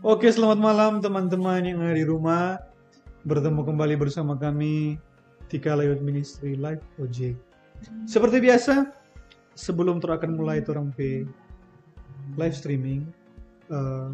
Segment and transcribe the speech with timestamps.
[0.00, 2.56] Oke, selamat malam teman-teman yang ada di rumah.
[3.20, 4.96] Bertemu kembali bersama kami
[5.52, 7.36] Tika Layut Ministry Live Project.
[8.08, 8.96] Seperti biasa,
[9.52, 11.28] sebelum ter akan mulai orang P
[12.32, 13.04] live streaming,
[13.68, 14.08] eh,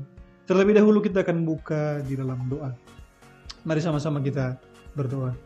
[0.51, 2.75] terlebih dahulu kita akan buka di dalam doa.
[3.63, 4.59] Mari sama-sama kita
[4.99, 5.39] berdoa.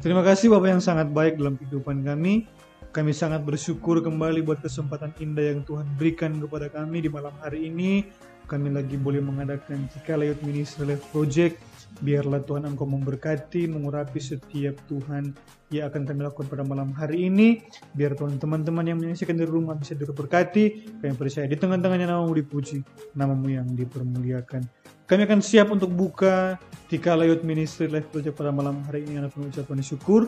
[0.00, 2.48] Terima kasih Bapak yang sangat baik dalam kehidupan kami.
[2.96, 7.68] Kami sangat bersyukur kembali buat kesempatan indah yang Tuhan berikan kepada kami di malam hari
[7.68, 8.08] ini.
[8.50, 11.62] Kami lagi boleh mengadakan Cika Layut Ministry Life Project.
[12.02, 15.30] Biarlah Tuhan Engkau memberkati, mengurapi setiap Tuhan
[15.70, 17.62] yang akan kami lakukan pada malam hari ini.
[17.94, 20.98] Biar Tuhan teman-teman yang menyaksikan di rumah bisa diberkati.
[20.98, 22.82] Kami percaya di tengah-tengahnya namamu dipuji,
[23.14, 24.66] namamu yang dipermuliakan.
[25.06, 26.58] Kami akan siap untuk buka
[26.90, 30.26] Tika Layut Ministry Life Project pada malam hari ini dengan pengucapan syukur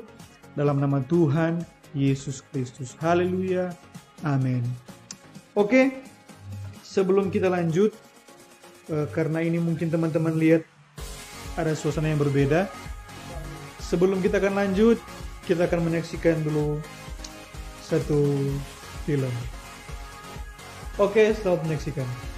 [0.54, 1.58] dalam nama Tuhan
[1.90, 2.94] Yesus Kristus.
[3.02, 3.74] Haleluya.
[4.22, 4.62] Amin.
[5.58, 6.06] Oke,
[6.86, 7.90] sebelum kita lanjut,
[8.92, 10.62] eh, karena ini mungkin teman-teman lihat
[11.56, 12.68] ada suasana yang berbeda.
[13.80, 15.00] Sebelum kita akan lanjut,
[15.44, 16.80] kita akan menyaksikan dulu
[17.82, 18.52] satu
[19.04, 19.32] film.
[21.00, 22.31] Oke, selamat menyaksikan.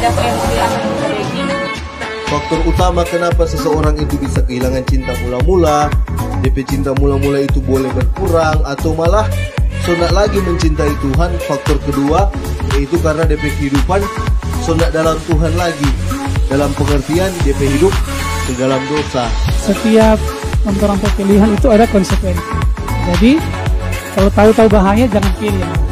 [0.00, 0.64] Ada yang kita
[1.12, 1.44] lagi
[2.30, 5.90] Faktor utama kenapa seseorang itu bisa kehilangan cinta mula-mula,
[6.46, 9.26] DP cinta mula-mula itu boleh berkurang atau malah
[9.82, 11.34] sonat lagi mencintai Tuhan.
[11.42, 12.30] Faktor kedua
[12.78, 13.98] yaitu karena DP kehidupan
[14.62, 15.90] sonat dalam Tuhan lagi.
[16.46, 17.92] Dalam pengertian DP hidup
[18.46, 19.26] ke dalam dosa.
[19.58, 20.16] setiap
[20.62, 22.46] memperoleh pilihan itu ada konsekuensi.
[23.10, 23.42] Jadi
[24.14, 25.89] kalau tahu-tahu bahaya jangan pilih.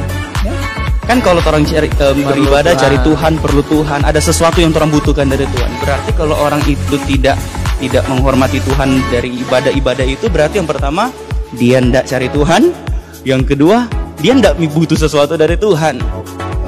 [1.09, 5.25] Kan kalau orang cari eh, beribadah cari Tuhan, perlu Tuhan, ada sesuatu yang orang butuhkan
[5.25, 5.73] dari Tuhan.
[5.81, 7.41] Berarti kalau orang itu tidak
[7.81, 11.09] tidak menghormati Tuhan dari ibadah-ibadah itu berarti yang pertama
[11.57, 12.63] dia tidak cari Tuhan,
[13.25, 13.89] yang kedua
[14.21, 15.97] dia tidak butuh sesuatu dari Tuhan.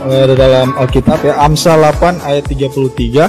[0.01, 3.29] ada dalam Alkitab ya Amsal 8 ayat 33.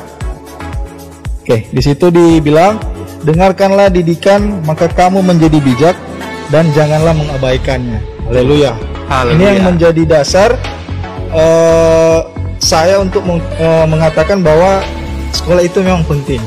[1.43, 2.79] Oke, di situ dibilang,
[3.27, 5.99] "Dengarkanlah didikan, maka kamu menjadi bijak
[6.47, 7.99] dan janganlah mengabaikannya."
[8.31, 8.71] Haleluya.
[9.11, 9.35] Haleluya.
[9.35, 10.55] Ini yang menjadi dasar
[11.31, 12.19] eh,
[12.61, 14.83] saya untuk meng- eh, mengatakan bahwa
[15.31, 16.41] sekolah itu memang penting.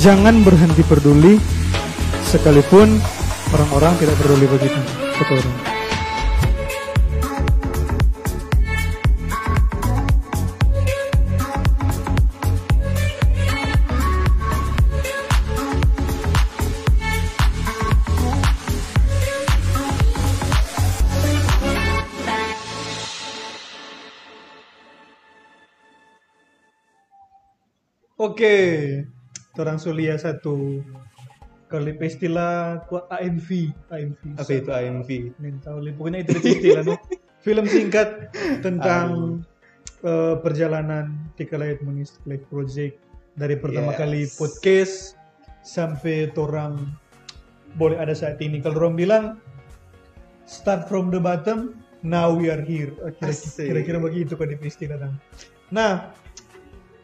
[0.00, 1.40] Jangan berhenti peduli
[2.26, 3.00] sekalipun
[3.54, 4.80] orang-orang tidak peduli begitu.
[5.16, 5.40] Betul.
[28.36, 29.00] Oke,
[29.56, 30.84] orang Sulia satu
[31.72, 34.20] kali istilah ku AMV, AMV.
[34.36, 35.10] Apa itu AMV?
[35.40, 37.00] Mental, pokoknya itu istilah no.
[37.48, 38.28] Film singkat
[38.60, 39.40] tentang
[40.04, 43.00] eh, perjalanan Tika Munis Life Project
[43.40, 44.00] dari pertama Yes.
[44.04, 44.96] kali podcast
[45.64, 46.76] sampai orang
[47.80, 48.60] boleh ada saat ini.
[48.60, 49.24] Kalau orang bilang
[50.44, 51.72] start from the bottom,
[52.04, 52.92] now we are here.
[53.56, 55.08] Kira-kira begitu kan istilah.
[55.72, 56.12] Nah,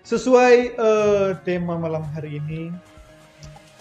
[0.03, 2.75] sesuai eh, tema malam hari ini,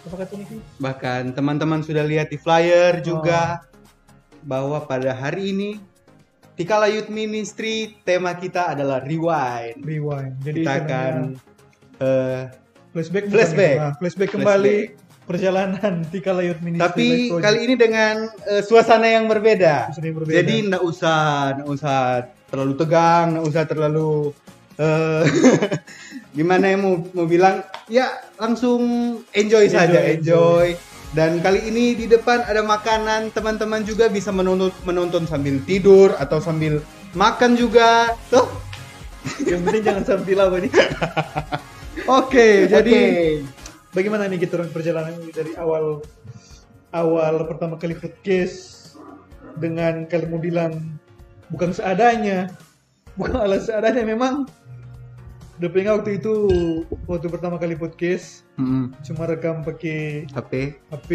[0.06, 0.58] apa katanya Ki?
[0.82, 3.66] Bahkan teman-teman sudah lihat di flyer juga
[4.42, 5.72] bahwa pada hari ini
[6.58, 9.82] Tikala Youth Ministry tema kita adalah rewind.
[9.82, 10.38] Rewind.
[10.46, 11.14] Jadi Kita akan
[12.02, 12.42] eh,
[12.94, 13.78] flashback, flashback.
[13.78, 14.78] Nah, flashback kembali
[15.26, 16.84] perjalanan Tika Layut Ministry.
[16.84, 17.08] tapi
[17.40, 19.90] kali ini dengan eh, suasana yang berbeda.
[19.94, 20.38] Suasana yang berbeda.
[20.44, 21.20] Jadi nggak usah
[21.62, 21.98] nggak usah
[22.52, 24.12] terlalu tegang, nggak usah terlalu
[24.76, 25.24] eh,
[26.32, 28.82] gimana ya mau mau bilang ya langsung
[29.36, 30.68] enjoy, saja Enjoy, enjoy.
[31.12, 36.40] Dan kali ini di depan ada makanan, teman-teman juga bisa menonton menonton sambil tidur atau
[36.40, 36.80] sambil
[37.12, 38.16] makan juga.
[38.32, 38.48] Tuh.
[39.44, 40.72] yang penting jangan sampai apa nih.
[42.24, 42.98] Oke, jadi
[43.92, 46.00] Bagaimana nih kita orang perjalanan dari awal
[46.96, 48.96] awal pertama kali podcast
[49.60, 50.96] dengan kalian mau bilang
[51.52, 52.48] bukan seadanya,
[53.20, 54.48] bukan alas seadanya memang.
[55.62, 56.34] Udah pengen waktu itu
[57.06, 58.98] waktu pertama kali podcast Mm-mm.
[59.06, 61.10] cuma rekam pakai HP, HP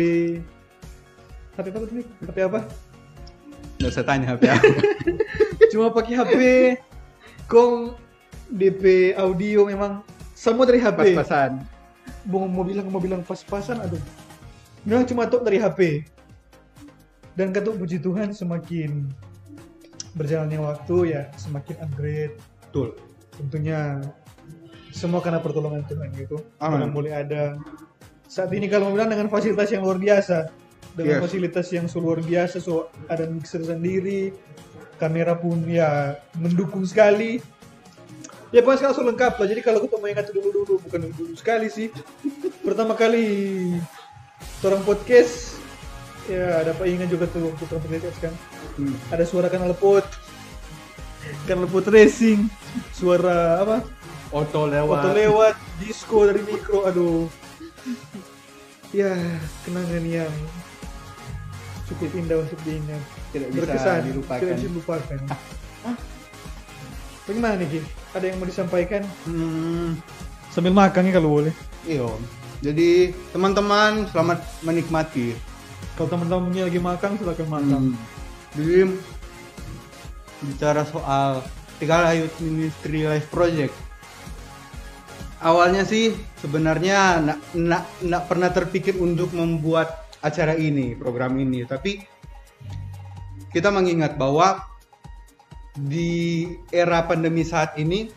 [1.58, 1.88] HP apa tuh?
[2.30, 2.60] HP apa?
[3.82, 4.70] nggak usah tanya HP apa.
[5.74, 6.40] Cuma pakai HP
[7.50, 7.98] Kong
[8.54, 11.18] DP audio memang semua dari HP.
[11.18, 11.66] Pas-pasan.
[12.30, 14.00] Mau mau bilang mau bilang pas-pasan aduh.
[14.86, 16.06] Memang cuma tuh dari HP.
[17.34, 19.10] Dan kata puji Tuhan semakin
[20.14, 22.38] berjalannya waktu ya semakin upgrade.
[22.62, 22.94] Betul.
[23.36, 24.00] Tentunya
[24.96, 26.40] semua karena pertolongan Tuhan gitu.
[26.56, 26.80] Amin.
[26.80, 27.42] Karena mulai ada
[28.24, 30.48] saat ini kalau mau bilang dengan fasilitas yang luar biasa,
[30.96, 31.22] dengan Yes.
[31.28, 34.32] fasilitas yang luar biasa, so ada mixer sendiri,
[34.96, 37.44] kamera pun ya mendukung sekali.
[38.54, 39.46] Ya pokoknya sekarang lengkap lah.
[39.52, 41.92] Jadi kalau ketemu yang dulu dulu bukan dulu dulu sekali sih.
[42.64, 43.26] Pertama kali
[44.64, 45.60] orang podcast
[46.26, 48.34] ya dapat ingat juga tuh waktu orang podcast kan.
[48.80, 48.96] Hmm.
[49.12, 50.06] Ada suara kanal pot,
[51.44, 52.48] kanal pot racing,
[52.96, 53.76] suara apa?
[54.34, 55.00] Oto lewat.
[55.02, 57.30] Foto lewat, disco dari mikro, aduh.
[58.90, 59.14] Ya,
[59.62, 60.32] kenangan yang
[61.86, 63.02] cukup indah untuk diingat.
[63.30, 64.40] Tidak bisa Berkesan, dilupakan.
[64.42, 65.18] Tidak bisa dilupakan.
[65.86, 65.96] Hah?
[67.26, 67.80] Bagaimana nih, Ki?
[68.14, 69.02] Ada yang mau disampaikan?
[69.26, 69.98] Hmm,
[70.50, 71.54] Sambil makan ya kalau boleh.
[71.86, 72.18] iyo.
[72.64, 75.36] Jadi teman-teman selamat menikmati.
[75.94, 77.82] Kalau teman-temannya lagi makan, silakan makan.
[77.92, 77.94] Hmm.
[78.56, 78.96] Jadi
[80.42, 81.44] bicara soal
[81.76, 83.85] Tiga Youth Ministry Life Project.
[85.46, 86.10] Awalnya sih
[86.42, 92.02] sebenarnya nak nak nak pernah terpikir untuk membuat acara ini, program ini, tapi
[93.54, 94.58] kita mengingat bahwa
[95.78, 98.10] di era pandemi saat ini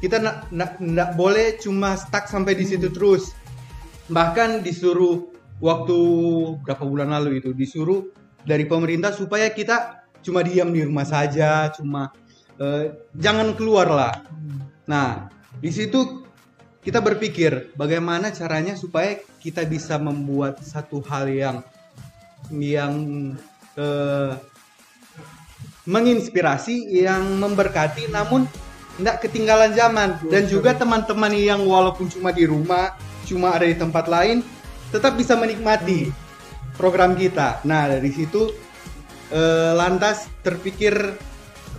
[0.00, 3.36] kita nak nak nak boleh cuma stuck sampai di situ terus.
[4.08, 5.28] Bahkan disuruh
[5.60, 5.98] waktu
[6.64, 8.08] berapa bulan lalu itu disuruh
[8.40, 12.08] dari pemerintah supaya kita cuma diam di rumah saja, cuma
[12.56, 12.88] eh,
[13.20, 14.14] jangan keluar lah.
[14.88, 16.24] Nah, di situ
[16.82, 21.56] kita berpikir bagaimana caranya supaya kita bisa membuat satu hal yang
[22.48, 22.94] yang
[23.74, 24.32] eh,
[25.88, 28.44] menginspirasi, yang memberkati, namun
[29.00, 30.20] tidak ketinggalan zaman.
[30.28, 32.94] Dan juga teman-teman yang walaupun cuma di rumah,
[33.24, 34.44] cuma ada di tempat lain,
[34.92, 36.12] tetap bisa menikmati
[36.76, 37.64] program kita.
[37.64, 38.52] Nah dari situ
[39.32, 40.94] eh, lantas terpikir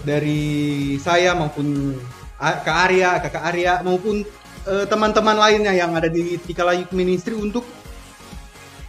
[0.04, 1.96] dari saya maupun
[2.39, 4.24] Kak Arya, Kakak Arya maupun
[4.63, 7.68] eh, teman-teman lainnya yang ada di Tikala Youth Ministry untuk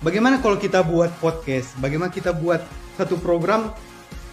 [0.07, 2.63] bagaimana kalau kita buat podcast, bagaimana kita buat
[2.95, 3.75] satu program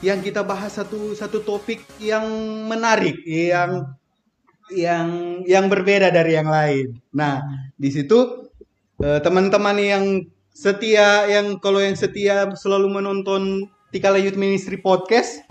[0.06, 2.30] yang kita bahas satu satu topik yang
[2.70, 3.90] menarik, yang
[4.70, 7.02] yang yang berbeda dari yang lain.
[7.10, 7.42] Nah,
[7.74, 8.46] di situ
[9.02, 10.06] eh, teman-teman yang
[10.54, 15.42] setia yang kalau yang setia selalu menonton Tikala Youth Ministry podcast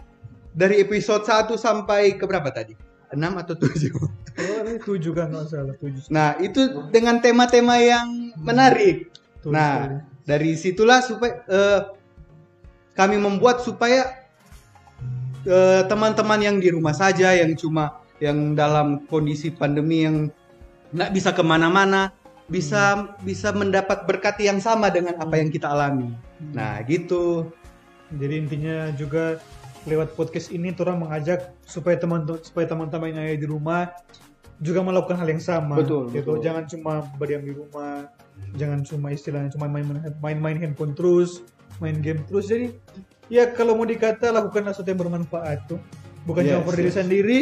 [0.54, 2.85] dari episode 1 sampai ke berapa tadi?
[3.16, 3.96] 6 atau 7?
[3.96, 6.12] Oh, tujuh kan nggak salah, tujuh.
[6.12, 9.08] Nah, itu dengan tema-tema yang menarik.
[9.40, 11.80] Betul nah, dari situlah supaya eh,
[12.92, 14.28] kami membuat supaya
[15.48, 20.28] eh, teman-teman yang di rumah saja, yang cuma yang dalam kondisi pandemi yang
[20.92, 22.12] nggak bisa ke mana-mana,
[22.46, 26.12] bisa bisa mendapat berkat yang sama dengan apa yang kita alami.
[26.52, 27.50] Nah, gitu.
[28.06, 29.42] Jadi intinya juga
[29.86, 33.94] lewat podcast ini orang mengajak supaya teman supaya teman-teman yang ada di rumah
[34.58, 35.78] juga melakukan hal yang sama.
[35.78, 36.34] Betul, gitu.
[36.34, 36.36] betul.
[36.42, 38.10] Jangan cuma berdiam di rumah,
[38.56, 39.68] jangan cuma istilahnya cuma
[40.20, 41.44] main-main handphone terus,
[41.78, 42.48] main game terus.
[42.50, 42.74] Jadi
[43.30, 45.80] ya kalau mau dikata lakukanlah sesuatu yang bermanfaat tuh.
[46.26, 46.96] Bukan cuma Yes, diri yes.
[46.98, 47.38] sendiri,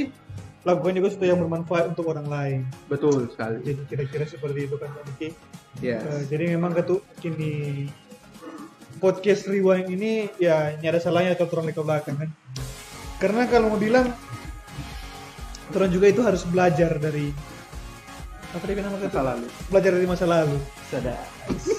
[0.69, 2.59] lakukan juga sesuatu yang bermanfaat untuk orang lain.
[2.93, 3.65] Betul sekali.
[3.65, 5.29] Jadi kira-kira seperti itu kan Niki.
[5.81, 6.05] Yes.
[6.05, 7.87] Eh, jadi memang ketuk kini
[9.05, 12.33] podcast rewind ini ya nyada salahnya kalau turun ke belakang kan.
[13.21, 14.09] Karena kalau mau bilang
[15.69, 17.29] turun juga itu harus belajar dari
[18.57, 19.47] apa dia nama Masa lalu.
[19.69, 20.57] Belajar dari masa lalu.
[20.89, 21.21] Sudah.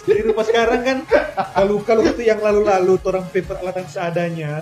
[0.05, 0.98] Jadi rupa sekarang kan
[1.58, 4.62] kalau kalau itu yang lalu-lalu orang paper alatan seadanya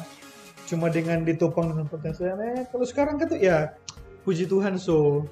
[0.63, 3.75] cuma dengan ditopang dengan potensial eh kalau sekarang kan tuh ya
[4.24, 5.27] puji Tuhan so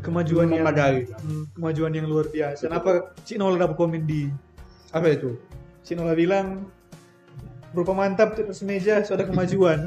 [0.00, 1.08] kemajuan yang Memadai.
[1.08, 2.70] Hmm, kemajuan yang luar biasa.
[2.70, 4.30] Kenapa Cik Nola dapat komen di
[4.94, 5.34] Apa itu?
[5.84, 6.68] Cik Nola bilang
[7.70, 9.84] berupa mantap di atas meja sudah kemajuan.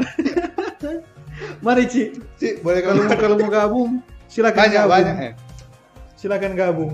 [1.65, 3.91] Mari Cik, Sih, boleh kalau kalau kalau mau gabung
[4.27, 4.91] silakan banyak gabung.
[4.91, 5.33] banyak eh.
[6.13, 6.93] Silakan gabung.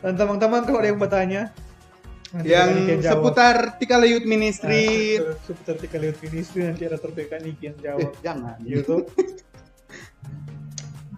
[0.00, 1.42] Dan teman-teman kalau ada yang bertanya
[2.30, 5.18] nanti yang seputar Tikala Youth Ministry.
[5.18, 8.56] Nah, seputar tiga lihat ministry nanti ada terpeka Niki yang Eh, jawab jangan.
[8.62, 9.02] gitu.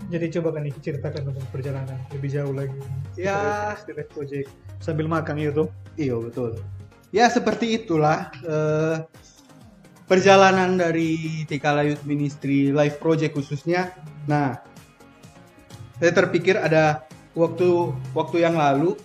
[0.08, 2.76] Jadi coba kan Niki ceritakan tentang perjalanan lebih jauh lagi.
[3.14, 3.76] Ya.
[4.12, 4.48] Project
[4.80, 5.68] sambil makan gitu.
[5.96, 6.60] Iya betul.
[7.12, 9.04] Ya seperti itulah eh,
[10.08, 13.92] perjalanan dari Tikala Youth Ministry Live Project khususnya.
[14.24, 14.56] Nah,
[16.00, 17.04] saya terpikir ada
[17.36, 18.96] waktu waktu yang lalu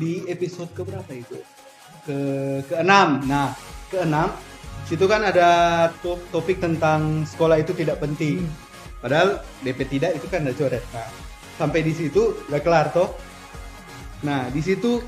[0.00, 1.36] di episode ke berapa itu?
[2.08, 2.18] Ke
[2.64, 3.20] ke enam.
[3.28, 3.52] Nah,
[3.92, 4.32] ke enam
[4.88, 5.48] situ kan ada
[6.02, 8.48] to- topik tentang sekolah itu tidak penting.
[9.04, 10.80] Padahal DP tidak itu kan ada coret.
[10.96, 11.08] Nah,
[11.60, 13.12] sampai di situ udah kelar toh.
[14.20, 15.00] Nah, di situ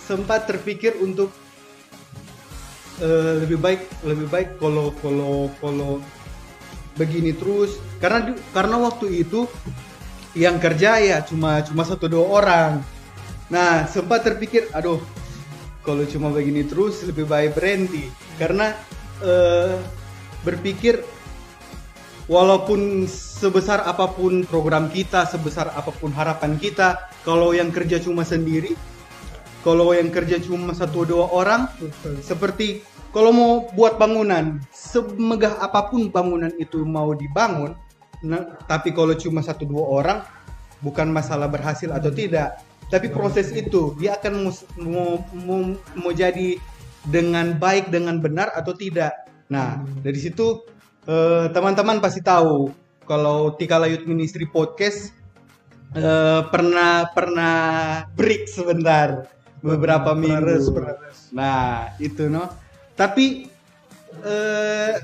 [0.00, 1.28] sempat terpikir untuk
[3.04, 5.92] eh, lebih baik lebih baik kalau kalau kalau
[6.96, 9.46] begini terus karena karena waktu itu
[10.34, 12.72] yang kerja ya cuma cuma satu dua orang.
[13.48, 15.00] Nah, sempat terpikir, aduh,
[15.80, 18.76] kalau cuma begini terus lebih baik berhenti karena
[19.24, 19.76] eh,
[20.44, 21.00] berpikir
[22.28, 28.22] walaupun sebesar apa pun program kita, sebesar apa pun harapan kita, kalau yang kerja cuma
[28.22, 28.76] sendiri,
[29.64, 31.66] kalau yang kerja cuma satu dua orang,
[32.20, 37.72] seperti kalau mau buat bangunan, semegah apa pun bangunan itu mau dibangun,
[38.20, 40.18] nah, tapi kalau cuma satu dua orang,
[40.84, 42.60] bukan masalah berhasil atau tidak,
[42.92, 46.60] tapi proses itu dia akan mus- mau, mau, mau jadi
[47.08, 49.16] dengan baik dengan benar atau tidak.
[49.48, 50.60] Nah dari situ
[51.08, 52.70] eh, teman-teman pasti tahu
[53.08, 55.16] kalau Tikala Youth Ministry Podcast
[55.96, 57.56] eh, pernah pernah
[58.12, 59.24] break sebentar
[59.64, 60.44] beberapa Pernah minggu.
[60.44, 61.18] res, pernah res.
[61.32, 62.46] Nah itu no.
[62.92, 63.48] Tapi
[64.22, 64.94] eh,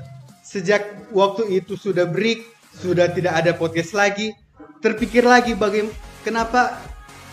[0.45, 2.45] sejak waktu itu sudah break,
[2.77, 4.31] sudah tidak ada podcast lagi,
[4.79, 6.77] terpikir lagi bagaimana kenapa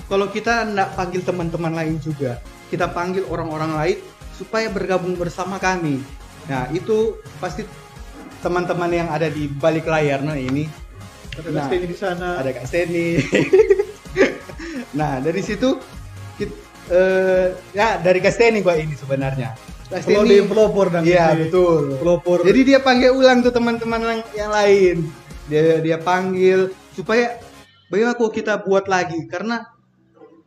[0.08, 2.40] kalau kita tidak panggil teman-teman lain juga,
[2.72, 3.98] kita panggil orang-orang lain
[4.32, 6.00] supaya bergabung bersama kami.
[6.50, 7.62] Nah itu pasti
[8.42, 10.66] teman-teman yang ada di balik layar no ini
[11.32, 12.28] Ada Nah, Steny di sana.
[12.37, 13.06] ada Kak Steny.
[14.99, 15.80] nah dari situ
[16.37, 16.58] kit-
[16.92, 19.56] eh, ya dari Kak Steny gua ini sebenarnya.
[19.88, 21.96] Kak di pelopor dan Iya betul.
[21.96, 22.44] pelopor.
[22.44, 24.96] Jadi dia panggil ulang tuh teman-teman yang- yang lain.
[25.49, 27.40] Dia dia panggil supaya
[27.88, 29.68] bagaimana kok kita buat lagi karena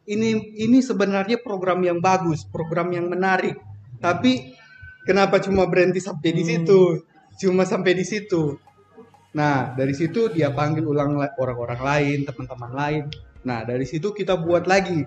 [0.06, 3.58] ini ini sebenarnya program yang bagus, program yang menarik.
[3.98, 4.54] Tapi
[5.02, 7.02] kenapa cuma berhenti sampai di situ?
[7.36, 8.56] Cuma sampai di situ.
[9.36, 13.04] Nah, dari situ dia panggil ulang la- orang-orang lain, teman-teman lain.
[13.44, 15.04] Nah, dari situ kita buat lagi.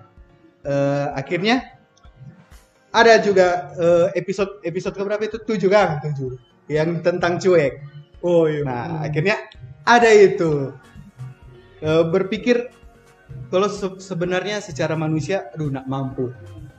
[0.61, 1.65] Eh, akhirnya
[2.93, 6.37] ada juga eh, episode episode keberapa itu tujuh kan tujuh
[6.69, 7.81] yang tentang cuek.
[8.21, 8.61] Oh iya.
[8.61, 9.49] Nah, akhirnya
[9.87, 10.73] ada itu.
[11.81, 12.69] Eh, berpikir
[13.49, 16.29] kalau se- sebenarnya secara manusia, aduh, nak mampu.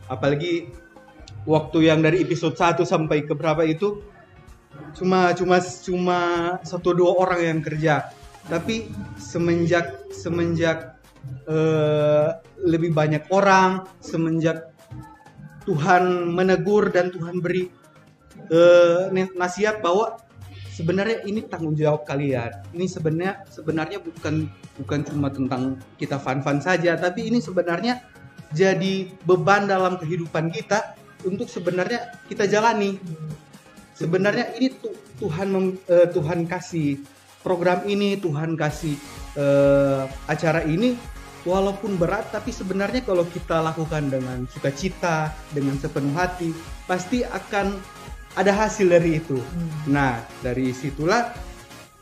[0.06, 0.70] Apalagi
[1.48, 4.02] waktu yang dari episode 1 sampai ke berapa itu
[4.96, 6.20] cuma cuma cuma
[6.62, 8.10] satu dua orang yang kerja.
[8.48, 8.88] Tapi
[9.20, 10.98] semenjak semenjak
[11.46, 12.28] eh,
[12.64, 14.72] lebih banyak orang, semenjak
[15.68, 17.68] Tuhan menegur dan Tuhan beri
[18.50, 20.18] eh, nasihat bahwa
[20.80, 22.50] sebenarnya ini tanggung jawab kalian.
[22.72, 24.48] Ini sebenarnya sebenarnya bukan
[24.80, 28.00] bukan cuma tentang kita fun-fun saja, tapi ini sebenarnya
[28.50, 30.96] jadi beban dalam kehidupan kita
[31.28, 32.96] untuk sebenarnya kita jalani.
[34.00, 37.04] Sebenarnya ini tu- Tuhan mem- eh, Tuhan kasih
[37.44, 38.96] program ini, Tuhan kasih
[39.36, 40.96] eh, acara ini
[41.44, 46.50] walaupun berat tapi sebenarnya kalau kita lakukan dengan sukacita, dengan sepenuh hati,
[46.88, 47.76] pasti akan
[48.34, 49.36] ada hasil dari itu.
[49.86, 51.30] Nah, dari situlah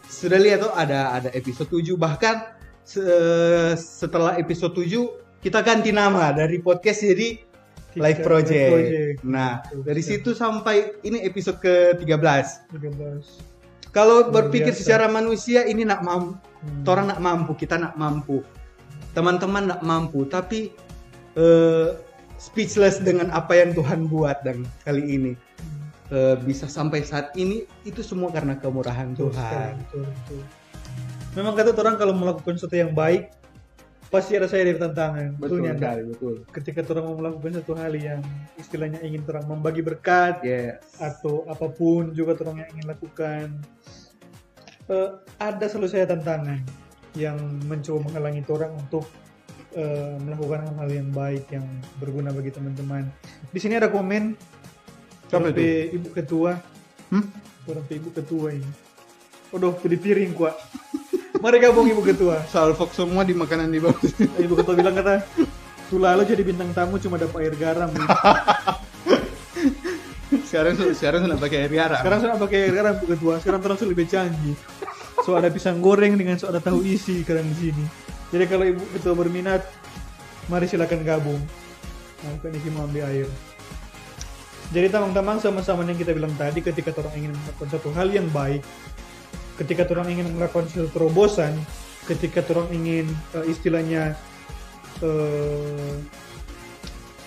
[0.07, 2.49] sudah lihat tuh ada ada episode 7 bahkan
[2.81, 5.05] se- setelah episode 7
[5.39, 7.39] kita ganti nama dari podcast jadi
[7.99, 8.71] Live Project.
[8.71, 9.17] Live Project.
[9.23, 9.53] Nah,
[9.83, 12.71] dari situ sampai ini episode ke-13.
[12.73, 13.91] 13.
[13.91, 14.81] Kalau berpikir biasa.
[14.81, 16.83] secara manusia ini nak mampu, Hmm.
[16.91, 18.43] orang nak mampu, kita nak mampu,
[19.15, 20.75] teman-teman nak mampu, tapi
[21.35, 21.95] eh,
[22.35, 25.33] speechless dengan apa yang Tuhan buat dan kali ini
[26.09, 29.37] Eh, bisa sampai saat ini itu semua karena kemurahan Betul Tuhan.
[29.37, 30.43] sekali, betul, betul.
[31.37, 33.29] Memang kata orang kalau melakukan sesuatu yang baik
[34.09, 35.37] pasti ada saya dari tantangan.
[35.37, 36.35] Betul Betulnya, sekali, betul.
[36.53, 38.21] ketika orang mau melakukan satu hal yang
[38.57, 40.81] istilahnya ingin orang membagi berkat Yes.
[40.97, 43.47] atau apa pun juga orang yang ingin lakukan
[44.89, 46.65] eh, ada selalu saya tantangan
[47.17, 47.37] yang
[47.69, 49.05] mencoba menghalangi orang untuk
[49.77, 51.67] eh, melakukan hal-hal yang baik yang
[52.01, 53.05] berguna bagi teman-teman.
[53.53, 54.33] Di sini ada komen
[55.29, 56.57] sampai ibu ketua,
[57.09, 57.25] Hmm?
[57.69, 58.69] orang ibu ketua ini.
[59.49, 60.57] Waduh, di piring kuat.
[61.39, 62.43] Mari gabung ibu ketua.
[62.51, 63.95] Salfok semua di makanan di bawah.
[64.45, 65.23] Ibu ketua bilang kata,
[65.87, 67.91] tuh lalu jadi bintang tamu cuma dapat air garam.
[70.49, 72.03] sekarang sekarang sudah pakai air garam.
[72.03, 73.35] Sekarang sudah pakai air garam ibu ketua.
[73.39, 74.59] Sekarang terus lebih canggih.
[75.23, 77.85] So ada pisang goreng dengan so ada tahu isi sekarang di sini.
[78.35, 79.63] Jadi kalau ibu ketua berminat,
[80.51, 81.41] mari silakan gabung.
[82.27, 83.31] Nah, kan isi mau ambil air.
[84.69, 88.61] Jadi teman-teman sama-sama yang kita bilang tadi ketika orang ingin melakukan satu hal yang baik,
[89.59, 91.53] ketika orang ingin melakukan suatu terobosan,
[92.07, 94.15] ketika orang ingin eh, istilahnya
[95.03, 95.95] eh,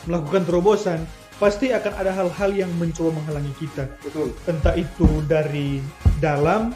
[0.07, 0.99] melakukan terobosan,
[1.37, 3.85] pasti akan ada hal-hal yang mencoba menghalangi kita.
[4.01, 4.33] Betul.
[4.47, 5.83] Entah itu dari
[6.17, 6.73] dalam,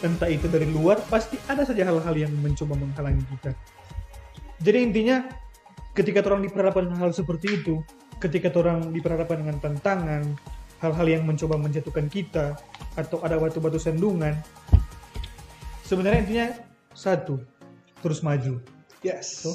[0.00, 3.52] entah itu dari luar, pasti ada saja hal-hal yang mencoba menghalangi kita.
[4.60, 5.24] Jadi intinya,
[5.92, 7.84] ketika orang diperhadapkan dengan hal seperti itu,
[8.16, 10.22] ketika orang diperhadapkan dengan tantangan,
[10.80, 12.56] hal-hal yang mencoba menjatuhkan kita,
[12.96, 14.36] atau ada batu-batu sandungan,
[15.84, 16.46] sebenarnya intinya
[16.96, 17.40] satu,
[18.00, 18.60] terus maju.
[19.04, 19.44] Yes.
[19.44, 19.52] So,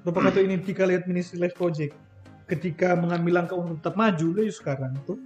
[0.00, 1.92] Bapak kata ini ketika lihat Ministry Life Project,
[2.48, 5.20] ketika mengambil langkah untuk tetap maju, lah sekarang tuh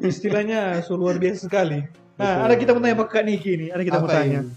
[0.00, 1.84] istilahnya so luar biasa sekali.
[2.16, 4.40] Nah, ada kita mau tanya Pak Kak Niki nih, ada kita mau Apa tanya.
[4.40, 4.52] ini?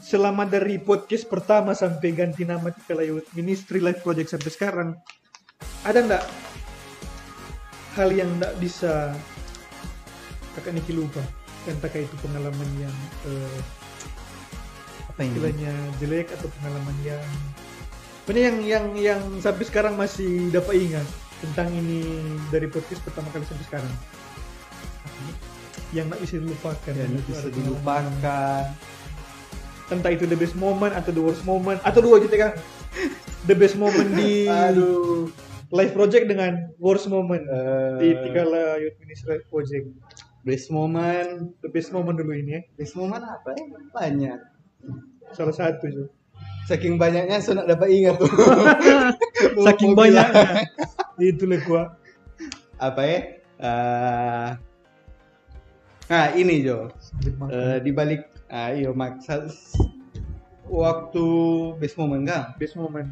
[0.00, 4.88] Selama dari podcast pertama sampai ganti nama Tika Layut Ministry Life Project sampai sekarang,
[5.84, 6.24] ada nggak
[7.96, 9.12] hal yang nggak bisa
[10.52, 11.20] Kakak Niki lupa?
[11.64, 12.94] Entah itu pengalaman yang
[13.24, 13.60] eh,
[15.08, 15.36] Apa ini?
[15.38, 15.72] istilahnya
[16.02, 17.22] jelek atau pengalaman yang
[18.22, 21.06] Pokoknya yang yang yang sampai sekarang masih dapat ingat
[21.42, 22.06] tentang ini
[22.54, 23.92] dari podcast pertama kali sampai sekarang
[25.92, 28.64] yang nggak bisa dilupakan Yang Itu bisa dilupakan.
[29.92, 32.56] entah itu the best moment atau the worst moment atau dua gitu kan
[33.44, 35.28] the best moment di Aduh.
[35.72, 37.42] Live project dengan worst moment
[37.96, 39.88] di Eh, Tigala Youth Ministry Live Project
[40.42, 41.54] best moment.
[41.58, 43.62] the best moment dulu ini ya Best moment apa ya?
[43.90, 44.38] Banyak.
[45.30, 46.08] salah satu tuh
[46.62, 48.30] Saking banyaknya saya nak dapat ingat tuh.
[49.66, 50.62] saking banyaknya
[51.18, 51.82] itu lah gua
[52.76, 53.18] Apa ya?
[53.56, 54.48] Eh,
[56.04, 56.90] nah ini Jo.
[57.48, 59.46] Eh, di balik ah iya mak sa-
[60.64, 61.26] waktu
[61.76, 63.08] best moment kan best moment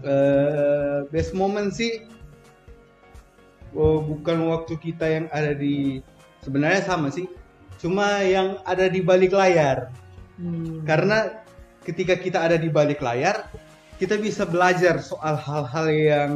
[0.00, 2.08] Eh, best moment sih
[3.76, 6.00] oh, bukan waktu kita yang ada di
[6.40, 7.28] sebenarnya sama sih.
[7.80, 9.92] Cuma yang ada di balik layar.
[10.40, 10.80] Hmm.
[10.88, 11.44] karena
[11.84, 13.52] ketika kita ada di balik layar
[14.00, 16.32] kita bisa belajar soal hal-hal yang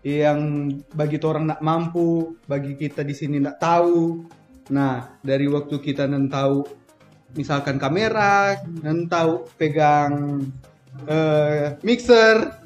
[0.00, 4.24] yang bagi orang nak mampu bagi kita di sini nak tahu.
[4.72, 6.64] Nah dari waktu kita nan tahu
[7.36, 10.48] misalkan kamera nan tahu pegang
[11.06, 12.58] eh, mixer.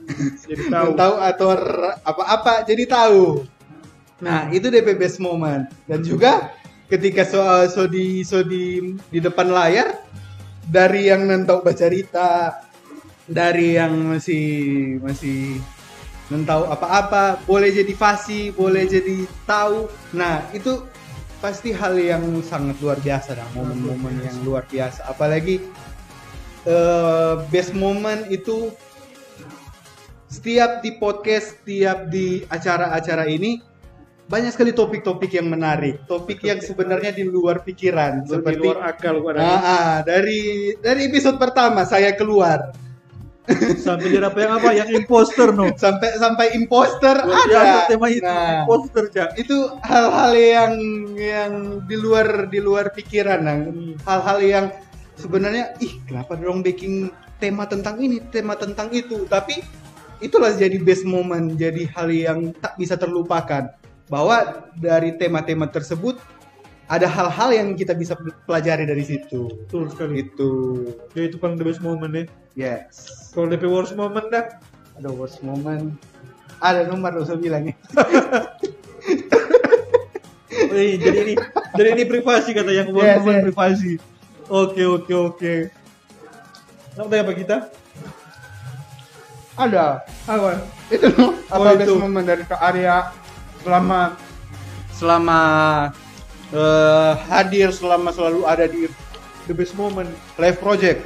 [0.48, 0.88] Jadi tahu.
[1.00, 1.60] Tahu atur
[2.06, 3.44] apa-apa jadi tahu.
[4.22, 4.48] Nah.
[4.54, 5.66] Itu DP best moment.
[5.84, 6.54] Dan juga
[6.86, 7.40] ketika so,
[7.72, 9.96] so di so di di depan layar
[10.68, 12.60] dari yang nentau baca cerita
[13.26, 14.44] dari yang masih
[15.00, 15.56] masih
[16.28, 19.88] nentau apa-apa boleh jadi fasih boleh jadi tahu.
[20.16, 20.84] Nah itu
[21.42, 25.10] pasti hal yang sangat luar biasa dah momen-momen yang luar biasa.
[25.10, 25.58] Apalagi
[26.66, 28.70] eh, best moment itu
[30.32, 33.60] setiap di podcast, setiap di acara-acara ini
[34.32, 39.20] banyak sekali topik-topik yang menarik, topik yang sebenarnya di luar pikiran, di seperti luar akal.
[39.36, 42.72] Ah, ah, dari dari episode pertama saya keluar
[43.86, 47.90] sampai dia apa yang apa yang imposter no sampai sampai imposter ada.
[47.90, 50.72] tema itu Nah, imposter cak itu hal-hal yang
[51.18, 51.52] yang
[51.84, 53.58] di luar di luar pikiran, nah.
[53.58, 53.98] Hmm.
[54.06, 54.66] hal-hal yang
[55.16, 59.60] sebenarnya ih kenapa dong baking tema tentang ini, tema tentang itu, tapi
[60.22, 63.74] itulah jadi best moment, jadi hal yang tak bisa terlupakan
[64.06, 66.20] bahwa dari tema-tema tersebut
[66.86, 68.12] ada hal-hal yang kita bisa
[68.44, 69.48] pelajari dari situ.
[69.64, 70.50] betul sekali Itu,
[71.16, 73.32] ya itu paling the best moment ya yes.
[73.32, 74.44] kalau DP worst moment dah
[75.00, 75.96] Ada worst moment.
[76.60, 77.74] Ada nomor lo saya bilang ya.
[81.00, 81.34] Jadi ini
[81.72, 83.46] jadi ini privasi kata yang worst Yes, moment yes.
[83.48, 83.92] privasi
[84.48, 85.54] oke oke oke
[86.92, 87.56] Nak tanya apa kita
[89.52, 89.86] Ada.
[90.24, 91.94] apa Itu loh, apa Oh, itu.
[92.00, 93.12] moment dari Kak Arya
[93.60, 94.16] selama
[94.92, 95.40] selama
[96.52, 98.88] eh, hadir selama selalu ada di
[99.44, 101.04] the best moment live project.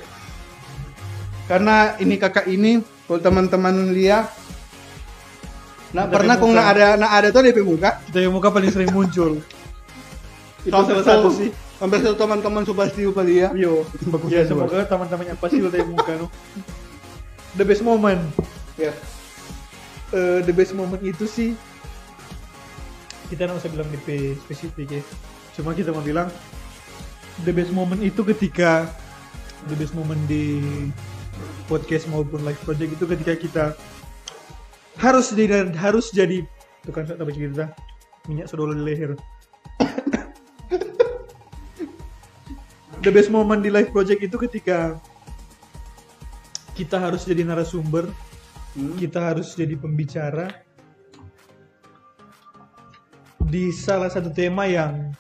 [1.47, 4.31] Karena ini kakak ini kalau teman-teman lihat
[5.95, 8.03] Nah, pernah kok nak ada nak ada tuh DP muka.
[8.13, 9.39] yang muka paling sering muncul
[10.67, 13.53] itu salah satu sih Hampir satu teman-teman sudah pasti lupa dia.
[13.53, 16.27] Yo, Bagus ya semoga teman-teman yang pasti udah muka no.
[17.57, 18.21] The best moment,
[18.77, 18.93] Ya.
[20.13, 21.57] Eh, the best moment itu sih
[23.27, 25.03] kita nggak usah bilang DP spesifik ya.
[25.57, 26.29] Cuma kita mau bilang
[27.43, 28.87] the best moment itu ketika
[29.67, 30.63] the best moment di
[31.67, 33.65] podcast maupun live project itu ketika kita
[34.97, 36.47] harus jadi harus jadi
[36.87, 37.67] tuh kan tak baca kita
[38.31, 39.13] minyak sedolah di leher.
[43.07, 44.99] The best moment di live project itu ketika
[46.75, 48.11] kita harus jadi narasumber,
[48.99, 50.51] kita harus jadi pembicara
[53.47, 55.15] di salah satu tema yang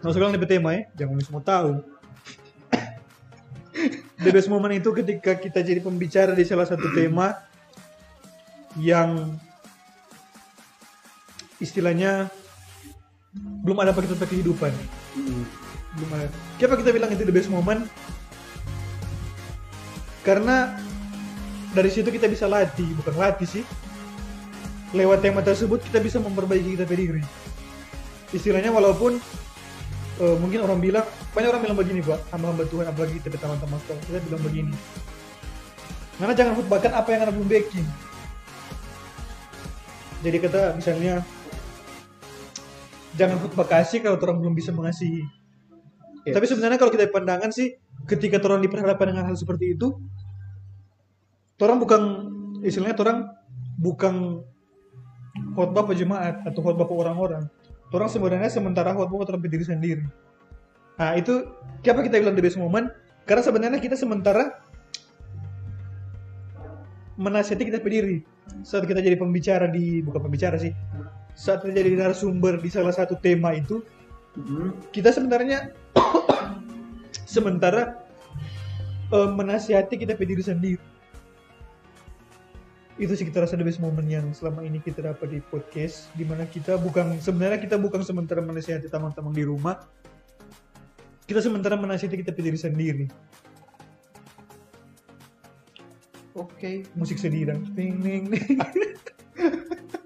[0.00, 1.84] Nggak usah bilang DP tema ya, jangan semua tahu.
[4.20, 7.36] The best moment itu ketika kita jadi pembicara di salah satu tema
[8.80, 9.36] yang
[11.60, 12.32] istilahnya
[13.60, 14.99] belum ada paket tentang kehidupan.
[15.14, 16.28] Ada.
[16.58, 17.86] Kenapa kita bilang itu the best moment?
[20.22, 20.78] Karena
[21.74, 23.64] dari situ kita bisa latih, bukan latih sih.
[24.90, 27.22] Lewat tema tersebut kita bisa memperbaiki kita diri.
[28.34, 29.18] Istilahnya walaupun
[30.20, 34.20] eh, mungkin orang bilang banyak orang bilang begini pak hamba-hamba Tuhan apalagi kita teman-teman kita
[34.28, 34.74] bilang begini
[36.20, 37.88] karena jangan khutbahkan apa yang anda belum backing
[40.20, 41.14] jadi kata misalnya
[43.20, 45.28] jangan khutbah kasih kalau orang belum bisa mengasihi
[46.20, 46.36] Yes.
[46.36, 49.96] tapi sebenarnya kalau kita pandangan sih ketika orang diperhadapkan dengan hal seperti itu
[51.64, 52.02] orang bukan
[52.60, 53.32] istilahnya orang
[53.80, 54.44] bukan
[55.56, 57.48] khotbah ke jemaat atau khotbah ke orang-orang
[57.88, 60.04] orang sebenarnya sementara khotbah ke diri sendiri
[61.00, 61.48] Nah itu
[61.80, 62.92] kenapa kita bilang the best moment?
[63.24, 64.60] Karena sebenarnya kita sementara
[67.16, 68.20] menasihati kita berdiri
[68.64, 70.72] saat kita jadi pembicara di bukan pembicara sih
[71.40, 73.80] saat kita jadi narasumber di salah satu tema itu
[74.92, 75.72] kita sebenarnya
[77.34, 77.96] sementara
[79.08, 80.84] eh, menasihati kita berdiri sendiri
[83.00, 86.28] itu sih kita rasa the best moment yang selama ini kita dapat di podcast di
[86.28, 89.80] mana kita bukan sebenarnya kita bukan sementara menasihati teman-teman di rumah
[91.24, 93.06] kita sementara menasihati kita diri sendiri.
[96.34, 96.82] Oke.
[96.98, 98.58] Musik sedih dan ting ting ting.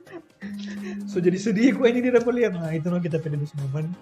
[1.05, 2.53] so jadi sedih gue ini dia dapat lihat.
[2.55, 3.92] Nah itu loh kita pilih momen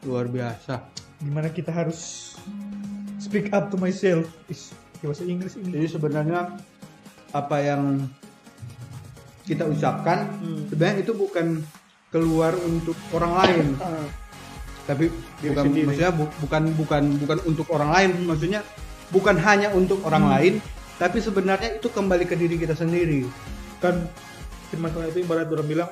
[0.00, 0.88] Luar biasa.
[1.18, 2.32] di mana kita harus
[3.18, 4.24] speak up to myself.
[4.46, 5.70] Is bahasa Inggris ini.
[5.72, 6.58] Jadi sebenarnya
[7.30, 8.06] apa yang
[9.44, 10.66] kita ucapkan Hmm.
[10.66, 11.62] sebenarnya itu bukan
[12.08, 13.66] keluar untuk orang lain.
[14.84, 15.84] Tapi Diri bukan sendiri.
[15.84, 18.60] maksudnya bu- bukan bukan bukan untuk orang lain, maksudnya
[19.08, 20.32] bukan hanya untuk orang Hmm.
[20.32, 20.54] lain,
[20.96, 23.28] tapi sebenarnya itu kembali ke diri kita sendiri.
[23.78, 24.08] Kan
[24.68, 25.90] firman Tuhan itu ibarat orang bilang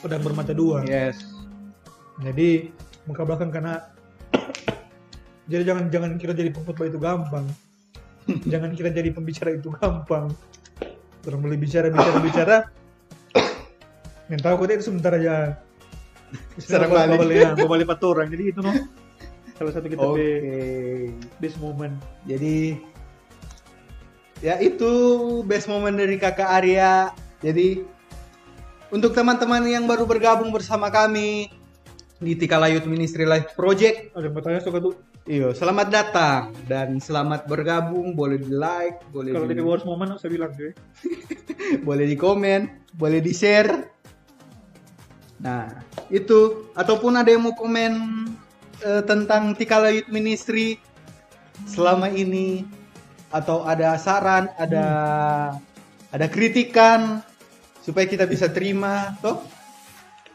[0.00, 0.82] pedang bermata dua.
[0.84, 1.22] Yes.
[2.20, 2.72] Jadi
[3.06, 3.86] muka belakang karena
[5.50, 7.46] jadi jangan jangan kira jadi pengkhotbah itu gampang.
[8.52, 10.32] jangan kira jadi pembicara itu gampang.
[11.22, 12.56] Orang boleh bicara bicara bicara.
[14.30, 15.60] Yang tahu kok itu sebentar aja.
[16.66, 17.18] Bawa- balik.
[17.20, 18.26] bawa- ya, bawa balik empat orang.
[18.32, 18.74] Jadi itu loh.
[19.60, 21.94] Salah satu kita be- best moment.
[22.26, 22.74] Jadi
[24.42, 24.90] ya itu
[25.46, 27.14] best moment dari kakak Arya.
[27.42, 27.82] Jadi
[28.94, 31.50] untuk teman-teman yang baru bergabung bersama kami
[32.22, 34.94] di Tikala Youth Ministry Life Project, Ada yang bertanya suka tuh
[35.26, 38.14] iyo selamat datang dan selamat bergabung.
[38.14, 40.70] Boleh di like, boleh kalau di, worst moment saya bilang cuy.
[41.88, 42.60] boleh di komen,
[42.94, 43.90] boleh di share.
[45.42, 45.66] Nah
[46.06, 47.92] itu ataupun ada yang mau komen
[48.86, 50.78] eh, tentang Tikala Youth Ministry
[51.66, 52.62] selama ini
[53.34, 54.86] atau ada saran, ada
[56.14, 57.24] ada kritikan
[57.82, 59.42] supaya kita bisa terima, toh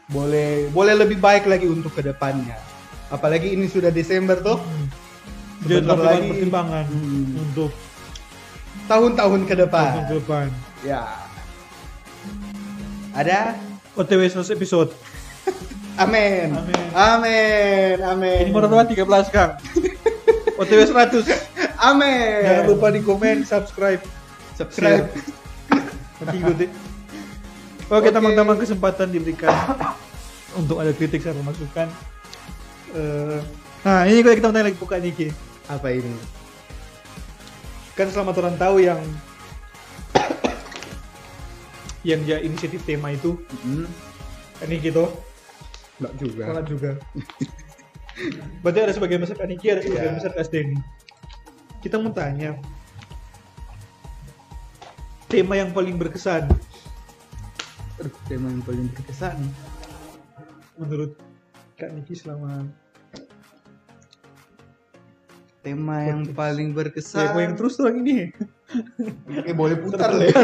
[0.06, 2.56] boleh boleh lebih baik lagi untuk ke depannya.
[3.08, 4.60] Apalagi ini sudah Desember toh,
[5.58, 6.28] Jadi Sebentar lagi.
[6.30, 7.42] pertimbangan Hmm.
[7.42, 7.72] untuk
[8.86, 9.90] tahun-tahun ke depan.
[9.90, 10.46] tahun ke depan.
[10.80, 11.02] Ya.
[13.10, 13.58] Ada?
[13.98, 14.94] OTW 100 episode.
[15.98, 16.54] Amin.
[16.54, 16.86] Amin.
[16.94, 17.96] Amin.
[17.98, 18.40] Amin.
[18.46, 19.58] Ini baru 13 Kang.
[20.62, 21.26] OTW 100.
[21.76, 22.38] Amin.
[22.46, 24.02] Jangan lupa di komen, subscribe,
[24.54, 25.10] subscribe.
[26.22, 26.66] nanti ikuti.
[27.88, 29.48] Oke, teman-teman kesempatan diberikan
[30.54, 31.88] untuk ada kritik serta masukan.
[32.92, 33.40] Eh,
[33.80, 35.32] nah, ini kalau kita tanya lagi buka Niki.
[35.66, 36.12] Apa ini?
[37.92, 39.00] Kan selamat orang tahu yang
[42.00, 43.84] yang dia inisiatif tema itu Hmm,
[44.64, 45.10] ini gitu
[45.98, 46.42] enggak juga.
[46.46, 46.90] sangat juga
[48.62, 50.16] berarti ada sebagian besar Kaniki ada sebagian Iya.
[50.16, 50.78] besar Kas Denny
[51.78, 52.54] kita mau tanya
[55.26, 56.46] tema yang paling berkesan
[58.30, 59.36] tema yang paling berkesan.
[60.78, 61.18] menurut
[61.74, 62.62] Kak Niki selama
[65.58, 67.34] Tema yang paling berkesan.
[67.34, 68.30] tema yang terus terang ini
[69.42, 70.30] Eh, boleh putar lah.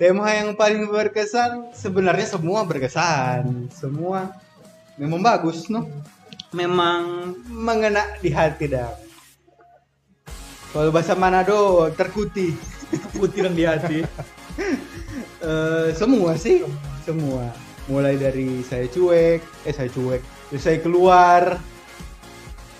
[0.00, 3.70] Tema yang paling berkesan sebenarnya semua berkesan.
[3.70, 4.34] Semua
[4.98, 5.86] memang bagus, no?
[6.50, 8.90] Memang mengena di hati dah.
[10.74, 12.74] Kalau bahasa Manado terkuti.
[13.16, 14.04] putih dan di hati
[15.42, 16.62] Eh, semua sih,
[17.02, 17.50] semua.
[17.90, 21.58] Mulai dari saya cuek, eh saya cuek, terus saya keluar,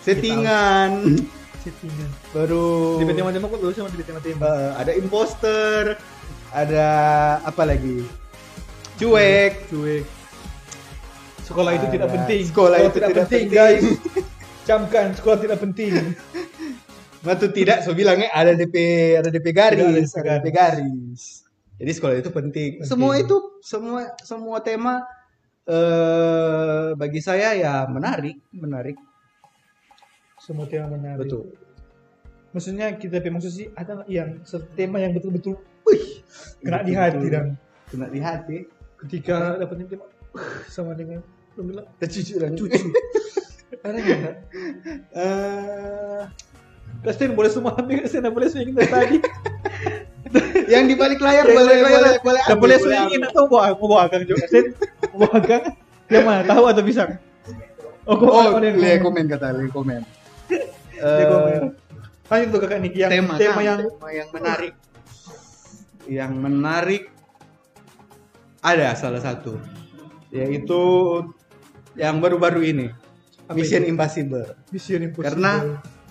[0.06, 1.18] settingan,
[1.66, 2.06] settingan.
[2.30, 5.98] Baru tema-tema kok belum sama di tema-tema Eh, ada imposter,
[6.54, 6.86] ada
[7.42, 8.06] apa lagi?
[8.94, 9.66] Cuek.
[9.66, 10.06] cuek.
[11.42, 12.42] Sekolah itu tidak penting.
[12.46, 13.44] Sekolah itu tidak penting.
[13.50, 13.82] guys.
[14.62, 16.14] Camkan sekolah tidak penting.
[17.26, 18.74] Matu tidak, so bilangnya ada DP,
[19.18, 21.41] ada DP garis, ada DP garis.
[21.80, 22.70] Jadi sekolah itu penting.
[22.80, 22.88] Penting.
[22.88, 24.94] Semua itu semua semua tema
[25.62, 28.98] eh bagi saya ya menarik, menarik.
[30.42, 31.22] Semua tema menarik.
[31.22, 31.54] Betul.
[32.52, 34.44] Maksudnya kita punya maksud sih ada yang
[34.76, 35.56] tema yang betul-betul,
[35.88, 36.20] wih,
[36.60, 37.32] kena di hati Betul.
[37.32, 37.46] dan
[37.88, 38.58] Kena di hati.
[39.02, 40.04] ketika dapat tema
[40.36, 41.24] "Uh," sama dengan
[41.58, 42.80] lu bilang Tercucu dan cucu.
[43.82, 44.36] ada nggak?
[45.12, 46.22] Eh,
[47.02, 49.18] Kristen boleh semua ambil, Kristen boleh swing tadi.
[50.72, 53.86] yang di balik layar Yang boleh boleh boleh ambil, boleh boleh swingin atau bawa mau
[53.92, 54.44] bawa akang juga.
[55.12, 55.62] Mau bawa akang.
[56.08, 56.42] Yang mana?
[56.48, 57.02] Tahu atau bisa?
[58.08, 59.14] Oh, kok Oh, yang lihat ngomong.
[59.14, 60.02] komen kata, lihat komen.
[61.02, 61.70] Eh.
[62.26, 64.72] Lanjut tuh kakak Niki yang tema, tema, yang tema yang menarik.
[66.08, 67.02] Yang menarik
[68.62, 69.58] ada salah satu
[70.32, 70.80] yaitu
[71.92, 72.86] yang baru-baru ini
[73.44, 73.92] Apa Mission itu?
[73.92, 74.46] Impossible.
[74.72, 75.28] Mission Impossible.
[75.28, 75.52] Karena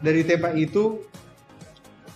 [0.04, 1.02] dari tema itu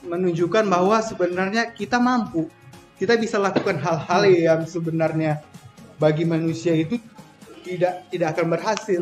[0.05, 2.47] menunjukkan bahwa sebenarnya kita mampu.
[2.95, 5.43] Kita bisa lakukan hal-hal yang sebenarnya
[5.99, 6.95] bagi manusia itu
[7.65, 9.01] tidak tidak akan berhasil.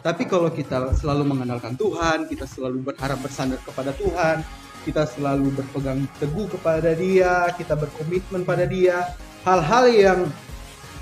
[0.00, 4.40] Tapi kalau kita selalu mengandalkan Tuhan, kita selalu berharap bersandar kepada Tuhan,
[4.86, 9.10] kita selalu berpegang teguh kepada Dia, kita berkomitmen pada Dia,
[9.42, 10.20] hal-hal yang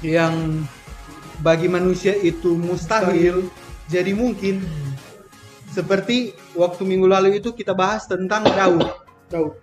[0.00, 0.64] yang
[1.44, 3.52] bagi manusia itu mustahil
[3.92, 4.64] jadi mungkin.
[5.68, 9.03] Seperti waktu minggu lalu itu kita bahas tentang Daud.
[9.30, 9.56] Daud.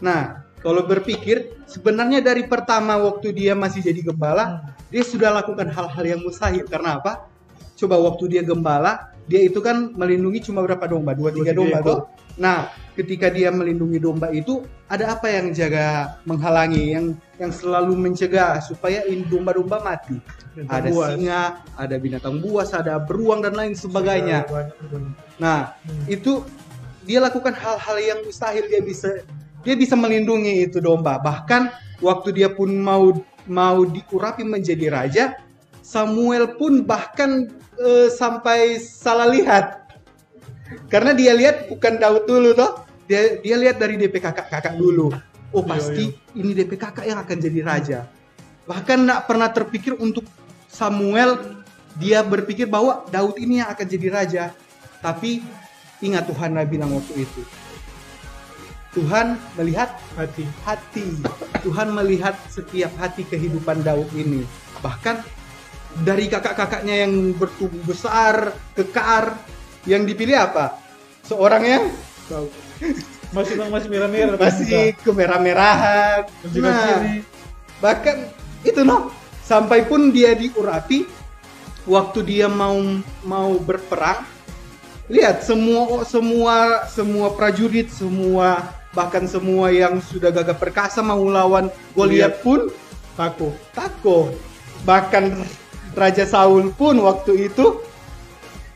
[0.00, 6.04] Nah, kalau berpikir sebenarnya dari pertama waktu dia masih jadi gembala, dia sudah lakukan hal-hal
[6.04, 6.68] yang mustahil.
[6.68, 7.24] Karena apa?
[7.80, 11.16] Coba waktu dia gembala, dia itu kan melindungi cuma berapa domba?
[11.16, 12.04] Dua tiga domba tuh.
[12.40, 18.60] Nah, ketika dia melindungi domba itu, ada apa yang jaga menghalangi, yang yang selalu mencegah
[18.64, 20.16] supaya domba-domba mati?
[20.50, 21.08] Binatang ada buas.
[21.14, 21.42] singa,
[21.78, 24.44] ada binatang buas, ada beruang dan lain sebagainya.
[25.38, 26.04] Nah, Hmm.
[26.10, 26.44] itu
[27.10, 29.26] dia lakukan hal-hal yang mustahil dia bisa
[29.66, 31.18] dia bisa melindungi itu domba.
[31.18, 33.10] Bahkan waktu dia pun mau
[33.50, 35.24] mau diurapi menjadi raja,
[35.82, 37.50] Samuel pun bahkan
[37.82, 39.90] eh, sampai salah lihat.
[40.86, 42.86] Karena dia lihat bukan Daud dulu toh.
[43.10, 45.10] Dia dia lihat dari DP kakak-kakak dulu.
[45.50, 46.04] Oh, Iya, pasti
[46.38, 47.98] ini DP kakak yang akan jadi raja.
[48.70, 50.22] Bahkan nggak pernah terpikir untuk
[50.70, 51.58] Samuel
[51.98, 54.44] dia berpikir bahwa Daud ini yang akan jadi raja.
[55.02, 55.42] Tapi
[56.00, 57.42] ingat Tuhan Nabi bilang waktu itu.
[58.90, 60.42] Tuhan melihat hati.
[60.66, 61.06] hati.
[61.62, 64.42] Tuhan melihat setiap hati kehidupan Daud ini.
[64.82, 65.22] Bahkan
[66.02, 69.38] dari kakak-kakaknya yang bertubuh besar, kekar,
[69.86, 70.74] yang dipilih apa?
[71.22, 71.84] Seorang yang
[72.26, 72.50] Daud.
[73.30, 74.34] Masih masih merah-merah.
[74.42, 76.26] masih kemerah-merahan.
[76.58, 77.22] Nah,
[77.78, 78.26] bahkan
[78.66, 79.14] itu noh
[79.46, 81.06] sampai pun dia diurapi
[81.86, 82.74] waktu dia mau
[83.22, 84.26] mau berperang
[85.10, 91.66] lihat semua semua semua prajurit semua bahkan semua yang sudah gagah perkasa mau lawan
[91.98, 92.70] Goliat pun
[93.18, 93.52] Takut.
[93.76, 94.32] takut.
[94.88, 95.44] Bahkan
[95.92, 97.84] Raja Saul pun waktu itu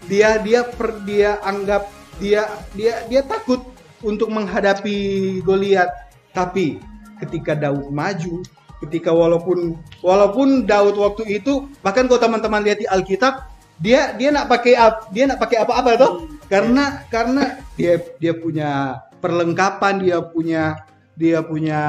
[0.04, 1.88] dia dia per, dia anggap
[2.20, 2.44] dia
[2.76, 3.64] dia dia takut
[4.04, 5.88] untuk menghadapi Goliat.
[6.34, 6.82] Tapi
[7.22, 8.42] ketika Daud maju
[8.84, 13.53] ketika walaupun walaupun Daud waktu itu bahkan kalau teman-teman lihat di Alkitab
[13.84, 14.74] dia dia nak pakai
[15.12, 16.12] dia nak pakai apa-apa tuh
[16.48, 20.80] karena karena dia dia punya perlengkapan dia punya
[21.14, 21.80] dia punya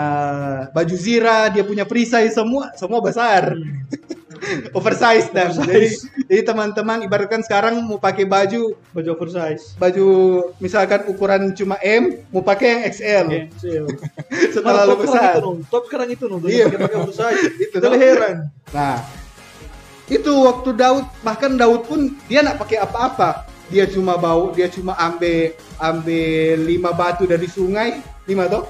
[0.75, 3.55] baju zira dia punya perisai semua semua besar
[4.77, 5.89] oversize dan jadi
[6.27, 9.73] jadi teman-teman ibaratkan sekarang mau pakai baju Baju oversize.
[9.79, 10.07] baju
[10.59, 13.25] misalkan ukuran cuma M mau pakai yang XL
[14.51, 15.39] setelah lu besar
[15.71, 16.43] Top sekarang itu nung.
[16.45, 16.67] Iya.
[16.71, 17.41] Pakai oversize.
[17.75, 18.49] Itu heran.
[18.73, 19.03] Nah,
[20.05, 23.49] itu waktu Daud bahkan Daud pun dia nak pakai apa-apa.
[23.65, 27.97] Dia cuma bau, dia cuma ambil ambil lima batu dari sungai,
[28.29, 28.69] lima toh?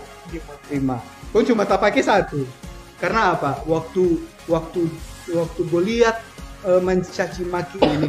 [0.72, 1.04] Lima.
[1.36, 2.48] Pun cuma tak pakai satu.
[2.96, 3.60] Karena apa?
[3.68, 4.88] Waktu waktu
[5.36, 6.24] waktu Goliat
[6.64, 8.08] eh, mencaci maki ini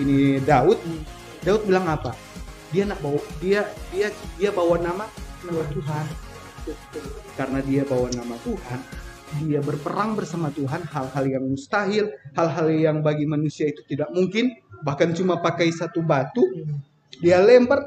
[0.00, 0.80] ini Daud,
[1.44, 2.16] Daud bilang apa?
[2.72, 4.08] Dia nak bawa dia dia
[4.40, 5.04] dia bawa nama
[5.44, 6.06] nama Tuhan.
[7.36, 8.80] Karena dia bawa nama Tuhan,
[9.42, 14.54] dia berperang bersama Tuhan hal-hal yang mustahil, hal-hal yang bagi manusia itu tidak mungkin,
[14.86, 16.42] bahkan cuma pakai satu batu,
[17.18, 17.82] dia lempar,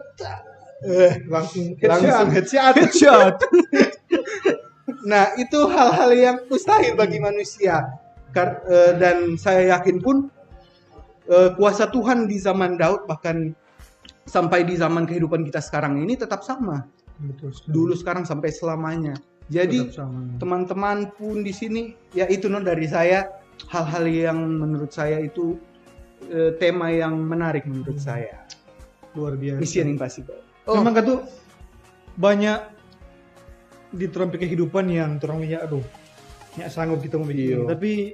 [0.84, 2.76] eh, langsung langsung headshot.
[2.76, 3.36] Headshot.
[5.08, 7.80] Nah, itu hal-hal yang mustahil bagi manusia.
[8.36, 10.28] Kar- eh, dan saya yakin pun
[11.32, 13.56] eh, kuasa Tuhan di zaman Daud bahkan
[14.28, 16.84] sampai di zaman kehidupan kita sekarang ini tetap sama.
[17.24, 17.56] Betul.
[17.56, 17.72] sekali.
[17.72, 19.16] Dulu sekarang sampai selamanya.
[19.48, 19.80] Jadi
[20.38, 23.32] teman-teman pun di sini ya itu no dari saya
[23.72, 25.56] hal-hal yang menurut saya itu
[26.28, 28.44] eh, tema yang menarik menurut saya.
[29.16, 29.58] luar biasa.
[29.58, 30.38] Mission Impossible.
[30.70, 31.20] Memang kan tuh
[32.22, 32.60] banyak
[33.90, 35.82] di terampi kehidupan yang terang lihat aduh
[36.54, 37.66] nggak sanggup kita Iya.
[37.66, 38.14] tapi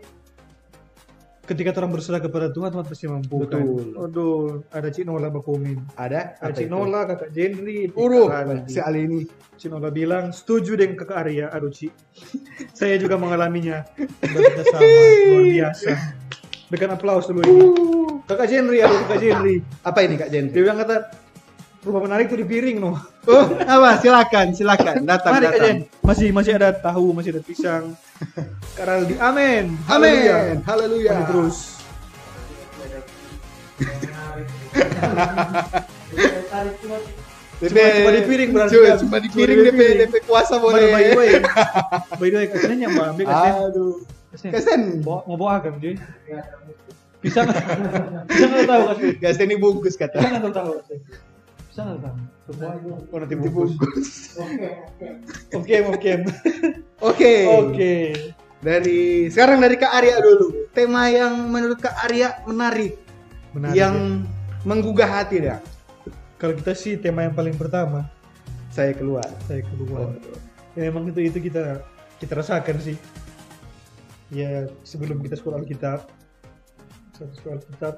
[1.44, 3.60] ketika orang berserah kepada Tuhan Tuhan pasti mampu kan?
[3.60, 4.00] Betul.
[4.00, 4.40] aduh
[4.72, 6.40] ada Cik Nola berkomen Ada?
[6.40, 6.72] ada Cik?
[6.72, 9.22] Nola kakak Jenry Uruh, Kakak si Ali ini.
[9.60, 11.52] Cik Nola bilang setuju dengan kakak Arya.
[11.52, 11.92] Aduh Cik.
[12.80, 13.84] Saya juga mengalaminya.
[14.72, 15.90] Sama luar biasa.
[16.72, 17.68] Berikan aplaus dulu ini.
[18.24, 19.56] Kakak Jenry aduh kakak Jenry.
[19.84, 20.48] Apa ini Kak Jen?
[20.48, 21.23] dia bilang kata
[21.84, 24.00] rumah menarik itu di piring no Oh, apa?
[24.00, 25.04] Silakan, silakan.
[25.04, 25.78] Datang, Mari datang.
[26.02, 27.96] masih masih ada tahu masih ada pisang
[28.74, 30.60] Karena di amin Amin.
[30.62, 31.12] Haleluya.
[31.14, 31.58] Mari terus
[37.56, 38.98] DP, Cuma- cuma di piring berarti Cuma, kan?
[39.00, 40.00] cuma di Cuma piring di DP, piring.
[40.04, 41.16] DP kuasa Mana by the boleh.
[41.16, 41.32] way
[42.12, 43.94] by the way katanya mbak ambil katanya Aduh.
[44.34, 44.82] Kesen.
[45.00, 45.96] mau bawa agam cuy
[47.22, 47.48] pisang
[48.28, 50.18] pisang nggak tahu kan Kesen ini bungkus kata.
[50.20, 50.72] nggak tahu
[51.74, 52.22] pisang nggak tahu
[53.10, 54.38] Oh, nanti dibungkus.
[55.58, 56.12] oke oke.
[57.02, 57.34] Oke.
[57.50, 57.94] oke.
[58.62, 60.70] Dari sekarang dari Kak Arya dulu.
[60.70, 63.02] Tema yang menurut Kak Arya menarik,
[63.58, 64.22] Menarik, yang
[64.70, 65.58] menggugah hati dah.
[66.38, 68.06] kalau kita sih tema yang paling pertama.
[68.70, 69.26] Saya keluar.
[69.50, 70.14] saya keluar.
[70.78, 71.82] Ya memang itu itu kita
[72.22, 73.00] kita rasakan sih.
[74.30, 76.06] Ya sebelum kita sekolah Alkitab
[77.18, 77.96] saat sekolah Alkitab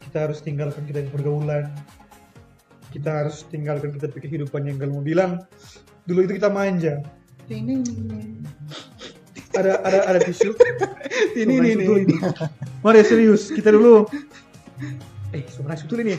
[0.00, 1.68] kita harus tinggalkan kita yang pergaulan
[2.96, 5.44] kita harus tinggalkan kita pikir kehidupan yang kalau mau bilang.
[6.08, 7.02] Dulu itu kita manja
[9.56, 10.52] ada ada ada tisu.
[11.36, 11.84] Ini ini ini.
[12.04, 12.16] Ini.
[12.84, 14.04] Mari serius kita dulu.
[15.32, 16.14] Eh sebenarnya betul ini.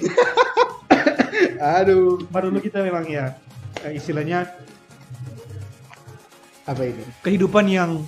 [1.77, 3.37] Aduh, Mari dulu kita memang ya.
[3.85, 4.49] Eh, istilahnya
[6.67, 6.99] apa ini?
[7.23, 8.03] kehidupan yang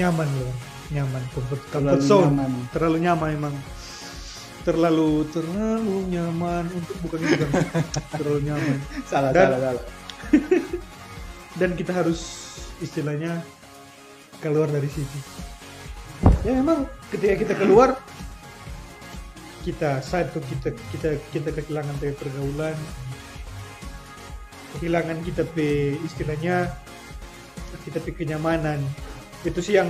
[0.00, 0.54] nyaman loh
[0.96, 2.32] nyaman comfort, comfort Terlalu zone.
[2.32, 2.50] nyaman.
[2.72, 3.54] terlalu nyaman emang
[4.62, 7.52] terlalu terlalu nyaman untuk bukan itu kan
[8.18, 8.78] terlalu nyaman.
[9.06, 9.84] Salah, Dan- salah, salah.
[11.60, 12.20] dan kita harus
[12.80, 13.44] istilahnya
[14.40, 15.18] keluar dari situ
[16.42, 17.98] ya memang ketika kita keluar
[19.62, 22.74] kita satu kita kita kita kehilangan dari pergaulan.
[24.74, 26.66] Kehilangan kita pe istilahnya
[27.86, 28.82] kita pe kenyamanan.
[29.46, 29.86] Itu sih yang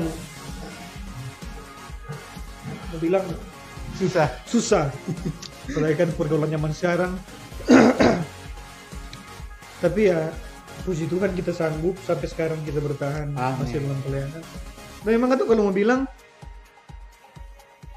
[2.93, 3.25] mau bilang
[4.03, 4.29] Susah.
[4.51, 4.85] susah.
[5.71, 7.13] Apalagi kan pergaulan zaman sekarang.
[9.83, 10.31] Tapi ya
[10.83, 13.59] puji Tuhan kita sanggup sampai sekarang kita bertahan Amin.
[13.63, 14.43] masih dalam pelayanan.
[15.07, 16.03] Nah memang itu kalau mau bilang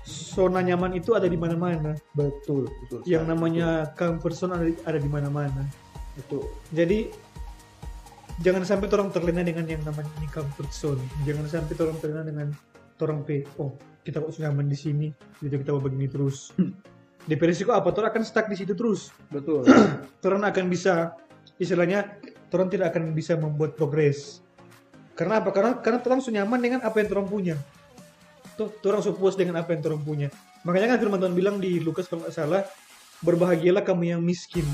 [0.05, 1.97] zona nyaman itu ada di mana-mana.
[2.13, 3.01] Betul, betul.
[3.09, 5.65] yang namanya comfort zone ada, di- ada di mana-mana.
[6.13, 7.09] Itu jadi
[8.45, 11.01] jangan sampai orang terlena dengan yang namanya ini comfort zone.
[11.25, 12.47] Jangan sampai orang terlena dengan
[13.01, 15.07] orang P oh kita kok nyaman di sini?
[15.41, 16.53] Jadi kita mau begini terus.
[17.25, 17.89] Di resiko apa?
[17.89, 19.09] Orang akan stuck di situ terus.
[19.33, 19.65] Betul.
[20.21, 21.17] orang akan bisa
[21.57, 22.21] istilahnya
[22.53, 24.45] orang tidak akan bisa membuat progres.
[25.17, 25.49] Karena apa?
[25.49, 27.55] Karena karena orang sudah nyaman dengan apa yang orang punya.
[28.55, 30.27] Tuh orang sudah puas dengan apa yang orang punya.
[30.61, 32.61] Makanya kan firman Tuhan bilang di Lukas kalau nggak salah
[33.25, 34.67] berbahagialah kamu yang miskin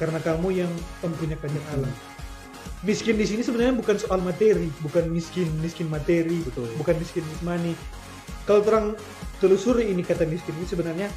[0.00, 0.72] karena kamu yang
[1.04, 1.92] mempunyai kerajaan Allah.
[2.86, 6.70] Miskin di sini sebenarnya bukan soal materi bukan miskin miskin materi Betul.
[6.78, 7.74] bukan miskin money
[8.48, 8.96] kalau orang
[9.44, 11.08] telusuri ini kata miskin ini sebenarnya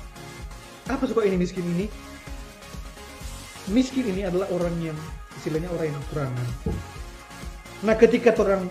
[0.91, 1.87] apa suka ini miskin ini
[3.71, 4.97] miskin ini adalah orang yang
[5.39, 6.47] istilahnya orang yang kekurangan.
[7.81, 8.67] Nah, ketika orang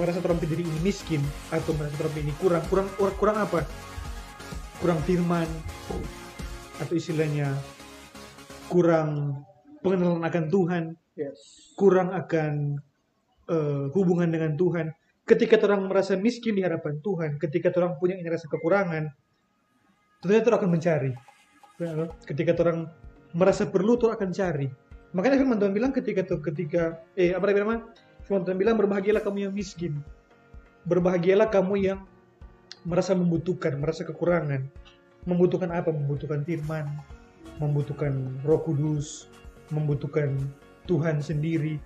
[0.00, 1.20] merasa orang diri ini miskin
[1.52, 3.60] atau merasa orang ini kurang, kurang kurang, kurang apa?
[4.80, 5.46] Kurang firman
[6.82, 7.54] atau istilahnya
[8.66, 9.38] kurang
[9.84, 10.84] pengenalan akan Tuhan,
[11.78, 12.80] kurang akan
[13.52, 14.88] eh, hubungan dengan Tuhan.
[15.24, 19.08] Ketika orang merasa miskin di hadapan Tuhan, ketika orang punya rasa kekurangan,
[20.20, 21.12] tentunya orang akan mencari.
[22.28, 22.92] Ketika orang
[23.32, 24.68] merasa perlu, orang akan cari.
[25.16, 27.88] Makanya firman Tuhan bilang ketika ketika eh apa bilang?
[28.28, 30.04] Firman Tuhan bilang berbahagialah kamu yang miskin.
[30.84, 32.04] Berbahagialah kamu yang
[32.84, 34.68] merasa membutuhkan, merasa kekurangan.
[35.24, 35.88] Membutuhkan apa?
[35.88, 37.00] Membutuhkan firman,
[37.56, 38.12] membutuhkan
[38.44, 39.32] Roh Kudus,
[39.72, 40.36] membutuhkan
[40.84, 41.80] Tuhan sendiri.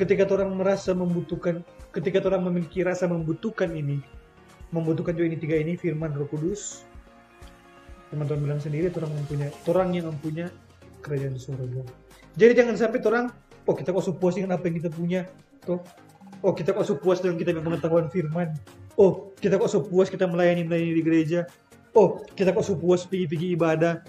[0.00, 1.60] Ketika orang merasa membutuhkan,
[1.92, 4.00] ketika orang memiliki rasa membutuhkan ini,
[4.72, 6.88] membutuhkan juga ini tiga ini firman Roh Kudus.
[8.08, 10.48] Firman Tuhan bilang sendiri orang mempunyai orang yang mempunyai
[11.04, 11.84] kerajaan surga.
[12.32, 13.28] Jadi jangan sampai orang
[13.68, 15.28] oh kita kok puas dengan apa yang kita punya,
[15.68, 15.84] toh.
[16.40, 18.56] Oh kita kok puas dengan kita punya pengetahuan firman.
[18.96, 21.44] Oh kita kok puas kita melayani melayani di gereja.
[21.92, 24.00] Oh kita kok puas pergi-pergi ibadah.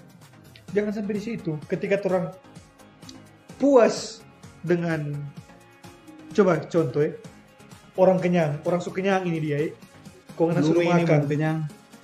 [0.72, 1.60] Jangan sampai di situ.
[1.68, 2.32] Ketika orang
[3.60, 4.24] puas
[4.64, 5.12] dengan
[6.32, 7.12] coba contoh ya
[7.96, 9.70] orang kenyang, orang suka kenyang ini dia ya.
[10.32, 11.04] Kok nggak suruh makan?
[11.04, 11.58] belum kenyang.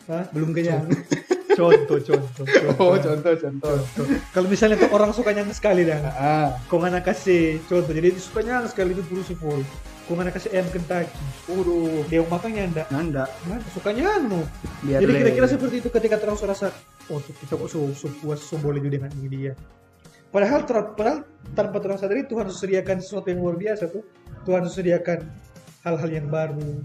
[0.08, 0.24] Hah?
[0.32, 0.84] Belum kenyang.
[1.58, 2.70] Contoh, contoh, contoh.
[2.78, 3.76] Oh, contoh, contoh.
[3.82, 4.16] Contoh.
[4.30, 8.46] Kalau misalnya tuh orang suka nyang sekali dah, Ah, kau nggak kasih contoh, jadi suka
[8.46, 9.64] nyang sekali itu terus full.
[10.06, 11.12] Kau mana kasih ayam Kentucky.
[11.52, 12.88] Waduh, Dia mau makannya enggak?
[13.44, 14.40] Nah, sukanya anu.
[14.80, 16.72] Biar Jadi kira-kira seperti itu ketika terus rasa,
[17.12, 19.52] oh kita kok so, so puas, so boleh juga dengan ini dia.
[20.28, 21.18] Padahal, ter- padahal
[21.56, 24.04] tanpa terasa sadari Tuhan sediakan sesuatu yang luar biasa tuh.
[24.44, 25.24] Tuhan sediakan
[25.84, 26.84] hal-hal yang baru.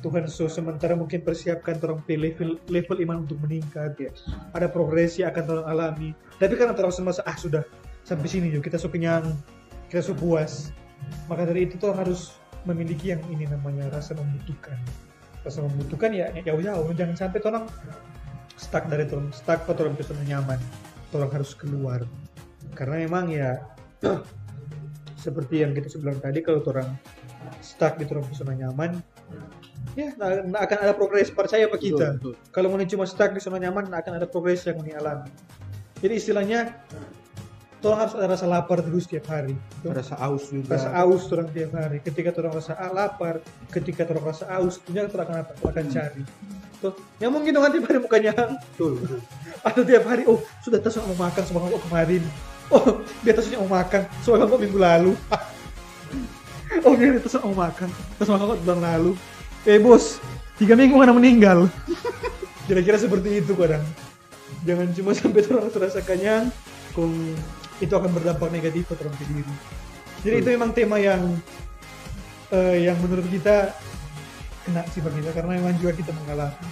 [0.00, 4.00] Tuhan so sementara mungkin persiapkan orang level level iman untuk meningkat.
[4.56, 6.10] Ada progresi akan orang alami.
[6.40, 7.60] Tapi karena terasa masa ah sudah
[8.00, 9.36] sampai sini juga kita so kenyang,
[9.92, 10.72] kita so puas.
[11.28, 14.76] Maka dari itu tuh harus memiliki yang ini namanya rasa membutuhkan
[15.40, 17.64] rasa membutuhkan ya ya jauh-jauh jangan sampai orang
[18.60, 19.96] stuck dari orang stuck atau orang
[20.28, 20.60] nyaman
[21.16, 22.04] orang harus keluar
[22.74, 23.50] karena memang ya
[25.24, 26.96] seperti yang kita sebelum tadi kalau orang
[27.60, 29.00] stuck di orang zona nyaman
[29.98, 32.16] ya nggak akan ada progres percaya apa kita.
[32.54, 35.28] Kalau mau cuma stuck di zona nyaman nggak akan ada progres yang ini alami.
[36.00, 36.60] Jadi istilahnya
[37.80, 40.76] orang harus ada rasa lapar terus tiap hari Rasa aus juga.
[40.76, 41.98] rasa aus orang tiap hari.
[42.04, 43.40] Ketika orang rasa lapar
[43.72, 45.52] ketika orang rasa aus tentunya orang akan apa?
[45.68, 46.22] Akan cari
[46.80, 48.32] tuh ya mungkin orang tiap hari mukanya
[48.72, 49.20] Betul, betul.
[49.68, 52.24] atau tiap hari oh sudah tas mau makan sama kok kemarin
[52.70, 54.02] oh dia tasnya mau makan.
[54.22, 55.12] Soalnya kok minggu lalu.
[56.86, 57.90] Oh dia tas mau makan.
[58.14, 59.12] Tas sama kok bulan lalu.
[59.66, 60.22] Eh bos
[60.54, 61.66] tiga minggu mana meninggal?
[62.70, 63.82] Kira-kira seperti itu kadang.
[64.62, 66.46] Jangan cuma sampai orang terasa kenyang.
[66.94, 67.34] Kong
[67.82, 69.54] itu akan berdampak negatif ke orang sendiri.
[70.22, 71.22] Jadi itu memang tema yang
[72.54, 73.74] eh, yang menurut kita
[74.62, 76.70] kena sih bagi kita karena memang juga kita mengalami.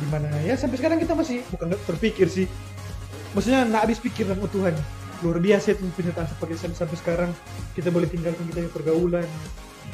[0.00, 2.46] Di mana ya sampai sekarang kita masih bukan terpikir sih.
[3.34, 7.30] Maksudnya nggak habis pikir oh Tuhan luar biasa itu penyertaan seperti sampai, sampai sekarang.
[7.76, 9.28] Kita boleh tinggalkan kita yang pergaulan.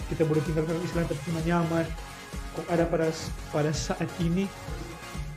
[0.06, 1.86] Kita boleh tinggalkan Islam tapi cuma nyaman.
[2.54, 3.08] Kok ada pada
[3.50, 4.46] pada saat ini?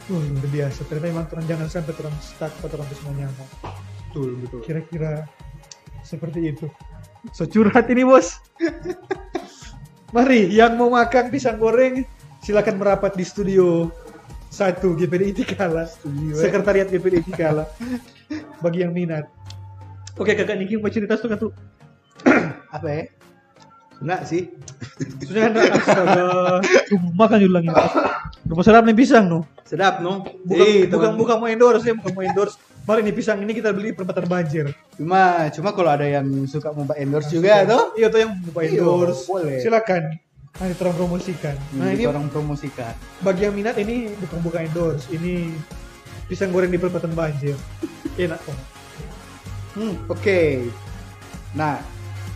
[0.09, 0.79] Wah, luar biasa.
[0.85, 3.47] Ternyata memang Tuhan jangan sampai orang stuck atau orang semua nyaman.
[4.09, 4.59] Betul, betul.
[4.65, 5.29] kira-kira
[6.01, 6.65] seperti itu.
[7.33, 8.41] So curhat ini bos.
[10.15, 12.01] Mari yang mau makan pisang goreng
[12.41, 13.89] silakan merapat di studio.
[14.49, 15.85] Satu GPD Itikala
[16.33, 17.69] sekretariat GPD Itikala
[18.65, 19.29] bagi yang minat
[20.19, 21.51] oke kakak Niki mau cerita suka tuh?
[22.75, 23.03] Apa ya?
[23.99, 24.51] Enggak sih.
[25.21, 26.27] sudah ada astaga.
[26.87, 27.67] Tuh, makan dulu lagi
[28.49, 30.25] rumah sedap nih pisang no Sedap, no?
[30.41, 32.57] bukan Eh, bukan bukan mau endorse ya bukan mau endorse.
[32.89, 34.65] Mari nih pisang ini kita beli perempatan banjir.
[34.97, 37.93] Cuma, cuma kalau ada yang suka mau endorse juga, tuh.
[37.93, 39.29] iya tuh yang mau Iya, endorse.
[39.29, 39.61] boleh.
[39.61, 40.17] silakan.
[40.57, 41.53] Nanti tolong promosikan.
[41.77, 42.97] Nah ini orang promosikan.
[43.21, 45.05] bagi yang minat ini bukan bukan endorse.
[45.13, 45.53] Ini
[46.25, 47.53] pisang goreng di perempatan banjir.
[48.17, 48.57] Enak kok
[49.79, 50.67] Hmm, oke.
[51.55, 51.79] Nah,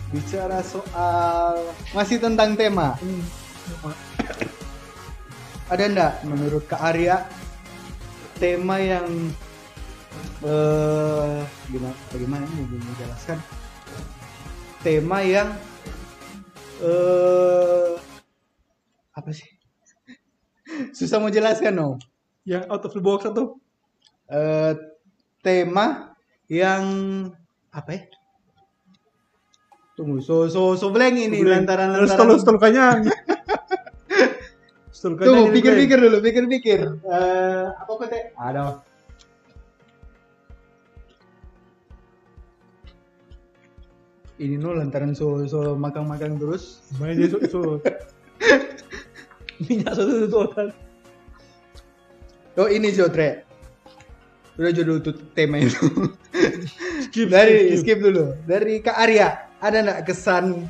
[0.08, 1.60] bicara soal
[1.92, 2.96] masih tentang tema.
[5.68, 7.28] Ada enggak menurut Kak Arya
[8.40, 9.04] tema yang
[10.40, 13.38] eh gimana bagaimana mau menjelaskan
[14.80, 15.52] tema yang
[16.80, 17.92] eh
[19.12, 19.52] apa sih?
[20.96, 22.00] Susah mau jelaskan no.
[22.48, 23.60] yang out of the box atau
[24.32, 24.72] Eh
[25.44, 26.13] tema
[26.48, 26.82] yang
[27.72, 28.02] apa ya?
[29.94, 32.34] Tunggu, so so so blank ini lantaran terus lantaran.
[32.42, 32.98] tolong kanyang
[34.96, 36.80] Stol kanyang Tunggu, pikir-pikir dulu, pikir-pikir.
[37.06, 38.34] Eh apa teh?
[38.34, 38.82] Ada.
[44.34, 46.82] Ini no lantaran so so makan-makan terus.
[46.98, 47.60] Dia so, so.
[49.62, 50.70] minyak satu satu orang
[52.54, 53.42] Oh ini Jotre.
[54.54, 55.74] Udah judul tuh tema itu.
[57.08, 58.34] skip Dari skip dulu.
[58.44, 59.28] Dari Kak Arya,
[59.60, 60.68] ada nggak kesan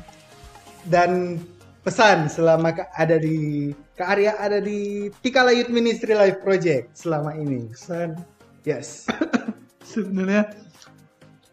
[0.87, 1.41] dan
[1.85, 7.69] pesan selama ada di Kak Arya ada di Tikala Youth Ministry Life Project selama ini?
[7.69, 8.17] kesan
[8.65, 9.05] Yes.
[9.93, 10.49] sebenarnya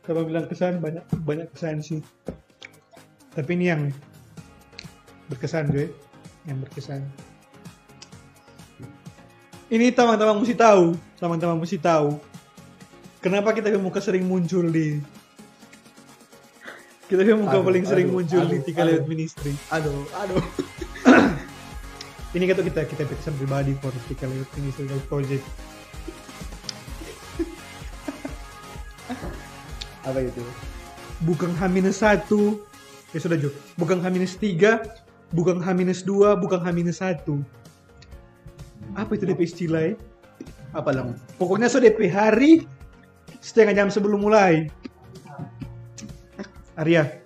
[0.02, 2.00] kalau bilang kesan banyak banyak kesan sih
[3.36, 3.82] tapi ini yang
[5.28, 5.92] berkesan gue
[6.48, 7.04] yang berkesan
[9.68, 12.18] ini teman-teman mesti tahu teman-teman mesti tahu
[13.22, 14.98] kenapa kita muka sering muncul di
[17.06, 18.90] kita muka Aduh, paling sering aduh, muncul di aduh, Tika aduh.
[18.98, 20.40] Lewat Ministry Aduh, aduh.
[22.36, 25.44] ini kata kita kita berkesan pribadi for Tika Lewat Ministry Project
[30.08, 30.42] Apa itu?
[31.22, 32.26] bukan H-1
[33.14, 34.58] ya sudah Jo bukan H-3
[35.30, 36.10] bukan H-2
[36.42, 37.22] bukan H-1
[38.92, 39.94] apa itu DP istilah ya?
[40.74, 41.14] Apa lang?
[41.38, 42.66] pokoknya so DP hari
[43.42, 44.70] setengah jam sebelum mulai.
[46.78, 47.20] Arya.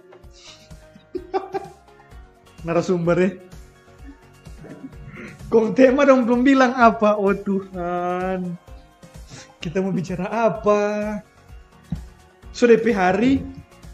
[2.67, 3.31] Narasumber ya.
[5.47, 7.14] Kong tema dong belum bilang apa.
[7.14, 8.59] Oh Tuhan.
[9.62, 10.83] Kita mau bicara apa?
[12.51, 13.45] So DP hari.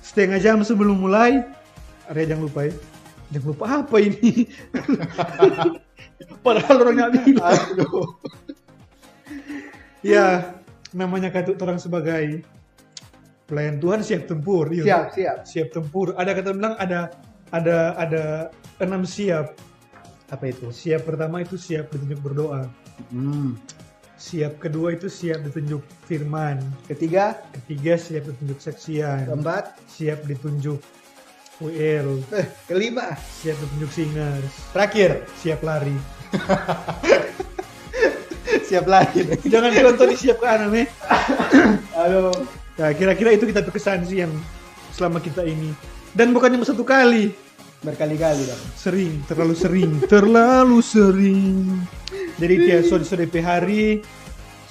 [0.01, 1.45] Setengah jam sebelum mulai.
[2.09, 2.75] Arya jangan lupa ya.
[3.35, 4.49] Jangan lupa apa ini?
[6.45, 7.45] Padahal orang nggak bilang.
[7.77, 8.09] Aduh.
[10.03, 10.59] Ya,
[10.93, 12.45] namanya katut orang sebagai
[13.45, 14.69] pelayan Tuhan siap tempur.
[14.69, 14.85] iya.
[14.85, 15.37] Siap, siap.
[15.45, 16.13] Siap tempur.
[16.15, 17.13] Ada kata bilang ada
[17.51, 18.23] ada ada
[18.79, 19.57] enam siap.
[20.29, 20.73] Apa itu?
[20.73, 22.65] Siap pertama itu siap ditunjuk berdoa.
[23.13, 23.61] Hmm.
[24.17, 26.63] Siap kedua itu siap ditunjuk firman.
[26.87, 29.27] Ketiga, Ketiga siap ditunjuk seksian.
[29.27, 30.79] keempat, Siap ditunjuk
[31.59, 32.23] WL.
[32.33, 34.53] eh, kelima, Siap ditunjuk singers.
[34.73, 35.97] terakhir, Siap lari.
[38.69, 39.25] siap lagi.
[39.47, 40.87] Jangan contoh di siap ke kanan eh.
[42.03, 42.33] Aduh.
[42.77, 44.33] Nah, kira-kira itu kita berkesan sih yang
[44.93, 45.73] selama kita ini.
[46.13, 47.33] Dan bukan cuma satu kali,
[47.83, 48.63] Berkali-kali dong.
[48.79, 51.67] sering, terlalu sering, terlalu sering.
[52.39, 53.85] Jadi tiap sore DP hari,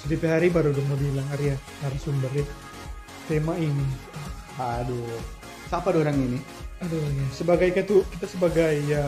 [0.08, 1.54] DP hari baru udah mau bilang Arya
[1.84, 2.46] narasumber ya.
[3.30, 3.86] Tema ini.
[4.58, 5.20] Aduh.
[5.70, 6.38] Siapa orang ini?
[6.82, 9.06] Aduh ya, sebagai ketua kita sebagai ya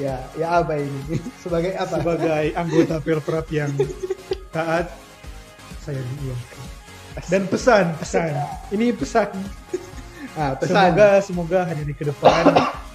[0.00, 1.20] Ya, ya apa ini?
[1.44, 2.00] Sebagai apa?
[2.00, 3.68] sebagai anggota Pelprap yang
[4.48, 4.88] taat
[5.84, 6.64] saya diiyakan.
[7.28, 8.32] Dan pesan, pesan.
[8.72, 9.28] Ini pesan.
[10.38, 10.94] Ah, pesan.
[10.96, 12.48] Semoga semoga hari ke depan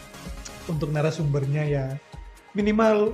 [0.72, 1.86] untuk narasumbernya ya
[2.58, 3.14] minimal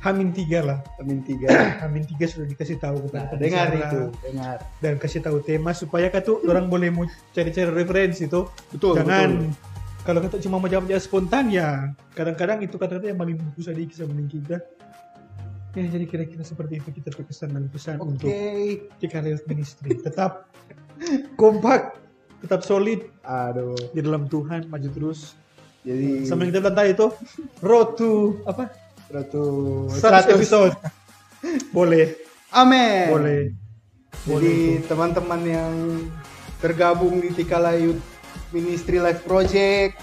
[0.00, 0.78] Hamin tiga lah.
[1.02, 1.50] Amin tiga.
[1.82, 4.56] Hamin tiga sudah dikasih tahu kepada Nah, dengar itu, dengar.
[4.78, 8.46] dan kasih tahu tema supaya katu orang boleh mau cari-cari referensi tuh.
[8.70, 9.50] Betul, Jangan
[10.06, 13.90] kalau kata cuma mau jawab jawab spontan ya kadang-kadang itu kata-kata yang paling bagus di
[13.90, 14.62] kisah mending kita.
[15.76, 18.08] Ya jadi kira-kira seperti itu kita berkesan dan pesan Oke.
[18.08, 18.30] untuk
[19.02, 19.98] Cika Health Ministry.
[19.98, 20.48] Tetap
[21.36, 22.00] kompak,
[22.40, 23.76] tetap solid Aduh.
[23.92, 25.36] di dalam Tuhan, maju terus.
[25.84, 27.12] Jadi yang kita tadi itu,
[27.60, 28.72] road to apa?
[29.12, 29.44] Ratu
[29.92, 30.74] 100 episode.
[31.70, 32.16] Boleh,
[32.50, 33.06] Amin.
[33.12, 33.42] boleh.
[34.26, 35.72] Jadi teman-teman yang
[36.58, 38.00] tergabung di Tikalayut
[38.50, 39.98] Ministry Life Project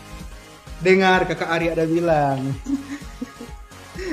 [0.79, 2.43] dengar kakak Ari ada bilang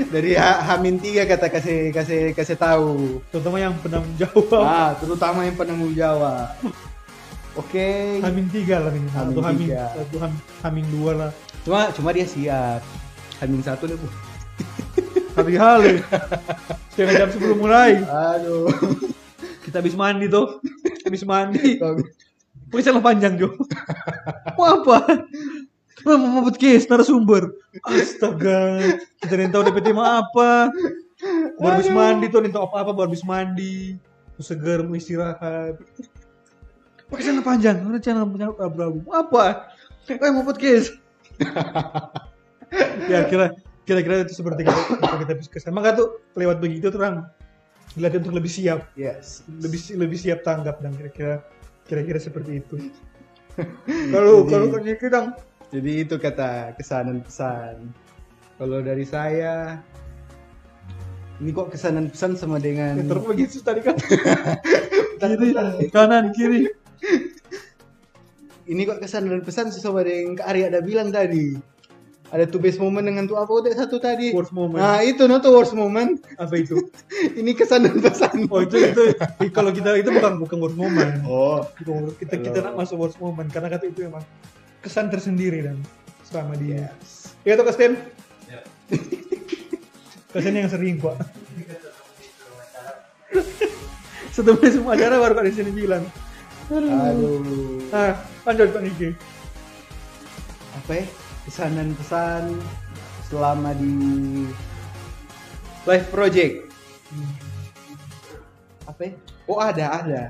[0.06, 4.60] dari Ha- Hamin tiga kata kasih kasih kasih tahu Terutama yang pernah menjawab.
[4.60, 6.54] ah terutama yang penanggung jawab
[7.52, 7.88] oke
[8.20, 8.90] Hamin tiga lah.
[8.90, 9.66] Hamin Atau Hamin,
[10.16, 11.30] Ham- Hamin dua lah.
[11.60, 12.80] cuma cuma dia siap
[13.38, 14.08] Hamin satu nih Bu.
[15.32, 15.80] Hari hal
[16.90, 18.02] Setengah jam sebelum mulai.
[18.02, 18.68] aduh
[19.60, 20.58] Kita habis mandi tuh.
[21.00, 21.78] Habis mandi.
[22.70, 23.50] Pokoknya salah panjang Jo.
[24.54, 25.26] Mau apa?
[26.06, 27.50] Mau podcast narasumber?
[27.82, 28.78] Astaga.
[29.18, 30.70] Kita yang tahu DPT mau apa.
[31.58, 33.98] Baru habis mandi tuh, nih tahu apa-apa baru habis mandi.
[34.38, 35.82] Mau segar, mau istirahat.
[37.10, 39.02] Pakai celana panjang, mana celana panjang abu-abu.
[39.02, 39.74] Mau apa?
[40.06, 40.94] Eh mau podcast.
[43.10, 43.52] ya kira
[43.82, 45.74] kira-kira itu seperti kita kita, kita bisa kesan.
[45.74, 47.26] Maka tuh lewat begitu tuh orang
[47.98, 51.42] dilatih untuk lebih siap yes lebih lebih siap tanggap dan kira-kira
[51.90, 52.76] kira-kira seperti itu.
[54.14, 55.20] Kalau kalau kerja kita
[55.74, 57.74] Jadi itu kata kesan dan pesan.
[58.58, 59.78] Kalau dari saya,
[61.38, 63.94] ini kok kesan dan pesan sama dengan terus begitu tadi kan.
[65.20, 65.50] kiri,
[65.94, 66.66] kanan, kiri.
[68.66, 71.54] ini kok kesan dan pesan sama dengan Kak Arya ada bilang tadi.
[72.30, 74.30] Ada tuh best moment dengan tuh apa udah satu tadi.
[74.30, 74.78] Worst moment.
[74.78, 76.22] Nah itu no tuh worst moment.
[76.38, 76.78] Apa itu?
[77.40, 78.46] ini kesan dan pesan.
[78.46, 79.04] Oh itu itu
[79.50, 81.26] kalau kita itu bukan bukan worst moment.
[81.26, 81.66] Oh,
[82.22, 84.22] kita kita nak masuk worst moment karena kata itu memang
[84.78, 85.82] kesan tersendiri dan
[86.22, 86.94] selama dia.
[87.42, 87.98] Ya tuh Kastem.
[90.30, 91.18] Kesan yang sering kok.
[94.30, 96.06] Setelah semua acara baru Kak di sini bilang.
[96.70, 97.42] aduh.
[97.90, 98.14] Ah,
[98.46, 99.10] lanjut Pak Niki.
[100.78, 101.04] Apa ya?
[101.48, 102.42] Kesan dan pesan
[103.28, 103.94] selama di
[105.88, 106.54] live project.
[108.84, 109.12] Apa ya?
[109.48, 110.22] Oh ada ada.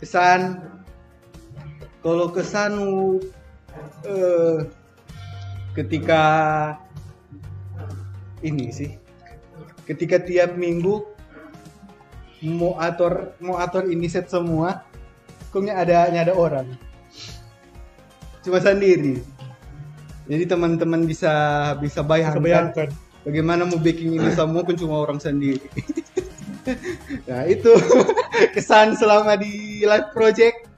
[0.00, 0.62] Kesan
[2.02, 2.72] kalau kesan
[4.06, 4.58] eh,
[5.74, 6.22] ketika
[8.42, 8.90] ini sih
[9.86, 11.02] ketika tiap minggu
[12.44, 14.86] mau atur mau atur ini set semua
[15.50, 16.70] koknya ada ada orang
[18.46, 19.18] cuma sendiri
[20.28, 21.32] jadi teman-teman bisa
[21.80, 22.88] bisa bayangkan Kebayangkan.
[23.24, 25.64] bagaimana mau baking ini semua pun cuma orang sendiri
[27.28, 27.72] nah itu
[28.54, 30.68] kesan selama di live project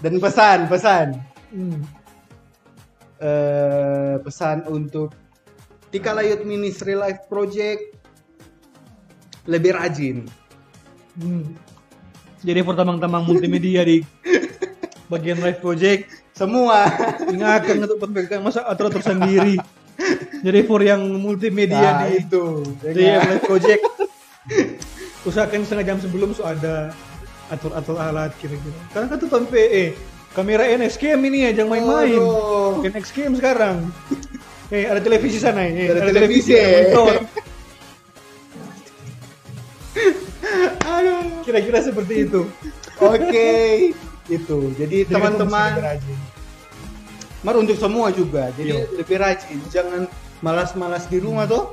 [0.00, 1.08] dan pesan pesan
[1.46, 1.78] Hmm.
[3.16, 5.14] eh, pesan untuk
[5.88, 7.80] Tika Layut Ministry Life Project
[9.46, 10.26] lebih rajin
[11.16, 11.56] Hmm.
[12.44, 14.04] Jadi pertamang-tamang multimedia di
[15.08, 16.84] bagian live project semua
[17.32, 19.56] ingatkan untuk pemegang masa atur-atur sendiri.
[20.44, 23.82] Jadi for yang multimedia Nah, di itu di live project
[25.24, 26.92] usahakan setengah jam sebelum so ada
[27.48, 28.76] atur-atur alat kira-kira.
[28.92, 29.84] Karena kan tuh tahun PE
[30.36, 32.20] Kamera NX Cam ini ya, jangan main-main.
[32.20, 32.84] Aduh.
[32.84, 33.88] NX Cam sekarang.
[34.68, 35.88] Eh, ada televisi sana eh.
[35.88, 36.70] Ada televisi, ada eh.
[36.92, 37.14] monitor.
[40.84, 41.40] Aduh.
[41.40, 42.44] Kira-kira seperti itu.
[43.00, 43.48] Oke,
[44.28, 44.58] itu.
[44.74, 45.70] Jadi teman-teman,
[47.42, 48.50] mar untuk semua juga.
[48.52, 48.84] Jadi Iya.
[48.92, 50.02] lebih rajin, jangan
[50.38, 51.70] malas-malas di rumah tuh.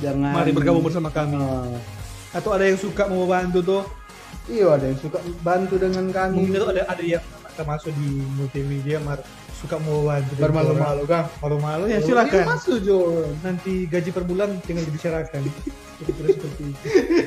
[0.00, 0.32] Jangan.
[0.34, 1.36] Mari bergabung bersama kami.
[1.36, 1.70] Ah,
[2.34, 3.82] Atau ada yang suka mau bantu tuh.
[4.46, 6.34] iya, ada yang suka bantu dengan kami.
[6.42, 7.22] Mungkin itu ada ada yang
[7.54, 9.22] termasuk di multimedia mar
[9.54, 10.34] suka mau bantu.
[10.34, 11.30] Bermalu-malu kan?
[11.38, 12.44] Malu-malu ya Iya, silakan.
[12.50, 12.98] masuk Jo.
[13.40, 15.46] Nanti gaji per bulan tinggal dibicarakan.
[16.02, 16.46] Seperti itu.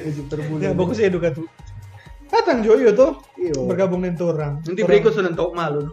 [0.04, 0.62] Gaji per bulan.
[0.62, 1.48] Ya bagus ya edukatif.
[2.28, 3.56] Datang Joyo tuh Iya.
[3.64, 4.54] bergabung dengan orang.
[4.66, 5.88] Nanti berikut sudah tahu malu.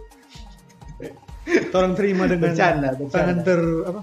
[1.76, 3.12] Orang terima dengan Bercanda, bercanda.
[3.12, 4.00] tangan ter apa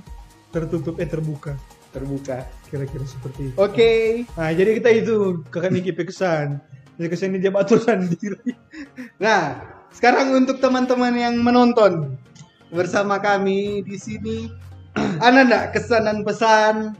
[0.53, 1.53] tertutup eh terbuka.
[1.91, 2.45] Terbuka.
[2.69, 3.55] Kira-kira seperti itu.
[3.57, 3.91] Oke.
[4.37, 6.61] Nah jadi kita itu kakak Niki kesan.
[6.99, 8.37] Jadi kesan dia batur sendiri.
[9.21, 9.57] Nah,
[9.89, 12.13] sekarang untuk teman-teman yang menonton
[12.69, 14.49] bersama kami di sini,
[15.25, 16.93] ada enggak kesan dan pesan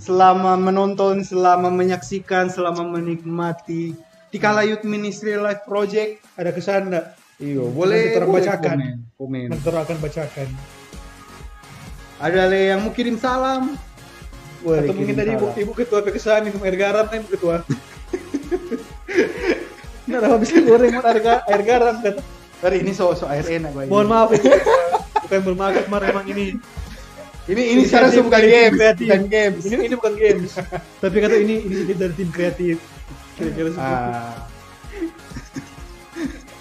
[0.00, 3.92] selama menonton, selama menyaksikan, selama menikmati
[4.28, 6.20] Tikala Youth Ministry Life Project?
[6.36, 7.16] Ada kesan enggak?
[7.40, 8.76] Iya, boleh Nanti terbacakan.
[8.76, 9.46] boleh Komen.
[9.46, 9.46] komen.
[9.56, 10.48] Nanti akan bacakan.
[12.18, 13.78] Ada yang mau kirim salam?
[14.60, 17.62] Boleh Atau mungkin tadi ibu, ibu ketua kesan itu air garam kan ibu ketua.
[20.08, 22.20] Nah, apa bisa goreng mau air, air garam kata.
[22.58, 23.86] Hari ini so-so air enak Pak.
[23.86, 24.50] Mohon maaf itu.
[25.28, 26.58] Bukan bermaksud mar emang ini.
[27.48, 28.98] Ini ini sekarang bukan kreatif.
[28.98, 29.62] bukan games.
[29.62, 30.52] Ini ini bukan games.
[30.98, 32.76] Tapi kata ini inisiatif dari tim kreatif.
[33.38, 33.70] Kira-kira.
[33.78, 34.34] Ah,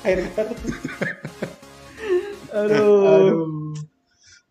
[0.05, 0.53] air garam.
[2.57, 3.73] Aduh.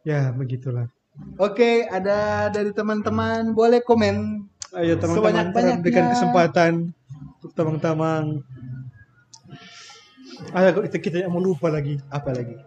[0.03, 0.91] Ya, begitulah.
[1.39, 4.45] Oke, ada dari teman-teman boleh komen
[4.77, 5.81] Ayo teman-teman Sebanyak-banyaknya.
[5.81, 6.73] berikan kesempatan
[7.41, 8.45] untuk teman-teman.
[10.53, 11.97] Ada kok kita, kita yang mau lupa lagi.
[12.13, 12.61] apa lagi?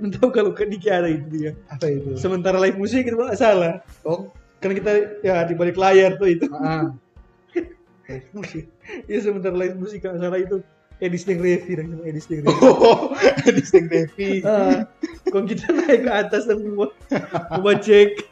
[0.00, 1.52] Entah kalau ke Diki ada itu dia.
[1.68, 2.16] Apa itu?
[2.16, 3.84] Sementara live musik itu nggak salah.
[4.06, 6.48] Oh, Karena kita ya di balik layar tuh itu.
[6.48, 6.88] ah.
[9.10, 10.58] Ya sementara live musik nggak salah itu.
[11.02, 12.62] Edis Deng Revi dan sama Edis Deng Revi.
[12.62, 13.10] Oh,
[13.90, 14.30] Devi.
[14.46, 14.86] Ah,
[15.26, 16.86] Kalau kita naik ke atas dan mau,
[17.58, 18.22] mau cek.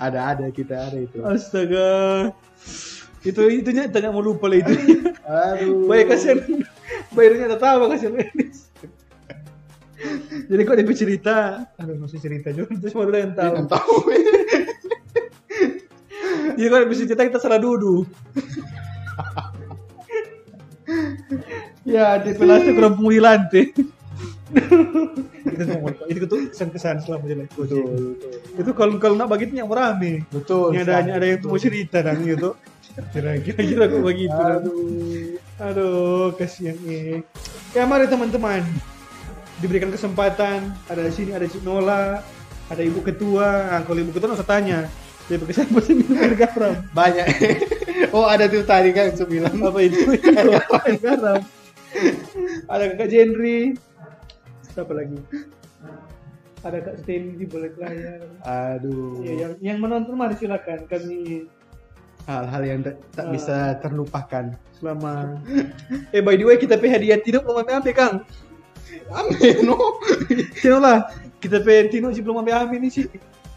[0.00, 1.20] Ada ada kita ada itu.
[1.20, 2.32] Astaga.
[3.20, 4.72] Itu itunya tanya mau lupa lah itu.
[5.28, 5.84] Aduh.
[5.84, 6.40] Baik kasihan.
[7.12, 8.72] Bayarnya tak tahu kasihan Edis.
[10.44, 11.36] Jadi kok dia cerita,
[11.80, 13.54] aduh masih cerita juga, terus baru yang tahu.
[13.56, 13.94] Yang tahu.
[16.54, 18.06] Jadi kalau bisa cerita kita salah duduk.
[21.86, 23.74] ya, di pelasnya kurang penghuni lantai.
[25.44, 28.32] itu semua itu tuh kesan-kesan selama jalan Betul, betul.
[28.60, 30.74] itu kalau kalau nak begitu yang rame Betul.
[30.74, 32.54] ini ada ada yang mau cerita dan gitu
[33.10, 34.38] kira-kira kira kok begitu.
[34.38, 35.34] Aduh.
[35.58, 37.26] aduh kasihan nih
[37.74, 38.62] ya mari teman-teman
[39.58, 42.22] diberikan kesempatan ada di sini ada Cik Nola
[42.70, 44.78] ada ibu ketua nah, kalau ibu ketua nggak usah tanya
[45.24, 45.64] dia pakai
[45.96, 46.74] minum air garam.
[46.92, 47.26] Banyak.
[48.16, 49.56] oh, ada tuh tadi kan saya bilang.
[49.56, 50.20] apa itu?
[50.84, 51.40] Air garam.
[52.68, 53.78] ada kakak Jenry
[54.74, 55.16] siapa lagi?
[56.66, 58.26] Ada kak Stanley di balik layar.
[58.42, 59.22] Aduh.
[59.22, 60.84] ya, yang yang menonton mari silakan.
[60.90, 61.46] Kami
[62.24, 63.28] Hal-hal yang tak, Ah.
[63.28, 64.56] bisa terlupakan.
[64.74, 65.38] selama
[66.10, 67.40] eh by the way kita pe hadiah Tino.
[67.44, 68.14] Belum ambil ambil kang.
[69.12, 69.76] Amin, no.
[70.60, 71.08] Tino lah.
[71.38, 73.06] Kita pe Tino sih belum ambil ambil nih sih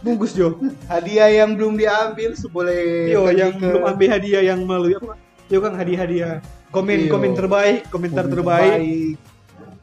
[0.01, 0.57] bungkus Jo.
[0.85, 5.17] Hadiah yang belum diambil boleh Yo yang ke- belum ambil hadiah yang melalui apa?
[5.47, 6.43] Yo kang hadiah-hadiah.
[6.69, 7.11] Komen Iyo.
[7.15, 9.15] komen terbaik komentar Komen terbaik.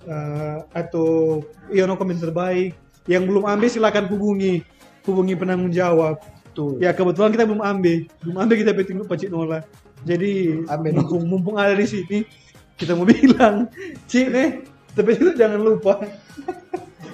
[0.04, 1.40] Eh, atau
[1.72, 2.76] iya no komen terbaik.
[3.08, 4.60] Yang belum ambil silakan hubungi.
[5.04, 6.20] Hubungi penanggung jawab.
[6.54, 6.78] Tuh.
[6.78, 8.06] ya kebetulan kita belum ambil.
[8.22, 9.66] Belum ambil kita peting Cik Nola.
[10.04, 11.00] Jadi Ambil.
[11.00, 12.18] mumpung, mumpung ada di sini
[12.76, 13.70] kita mau bilang
[14.06, 14.48] Cik nih
[14.94, 16.06] tapi itu jangan lupa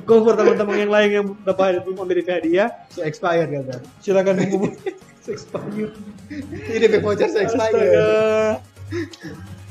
[0.08, 3.80] Comfort teman-teman yang lain yang dapat DP hadiah So expired kan.
[4.00, 4.94] silakan hubungi
[5.26, 5.92] expired
[6.30, 8.58] Ini DP voucher so expired.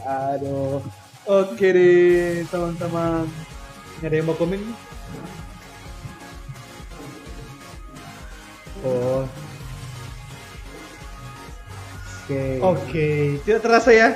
[0.06, 0.80] Aduh.
[1.30, 3.28] Oke deh teman-teman.
[4.00, 4.64] Ada yang mau komen?
[8.80, 9.28] Oh.
[12.24, 12.44] Oke.
[12.62, 13.08] Oke,
[13.44, 14.10] tidak terasa ya?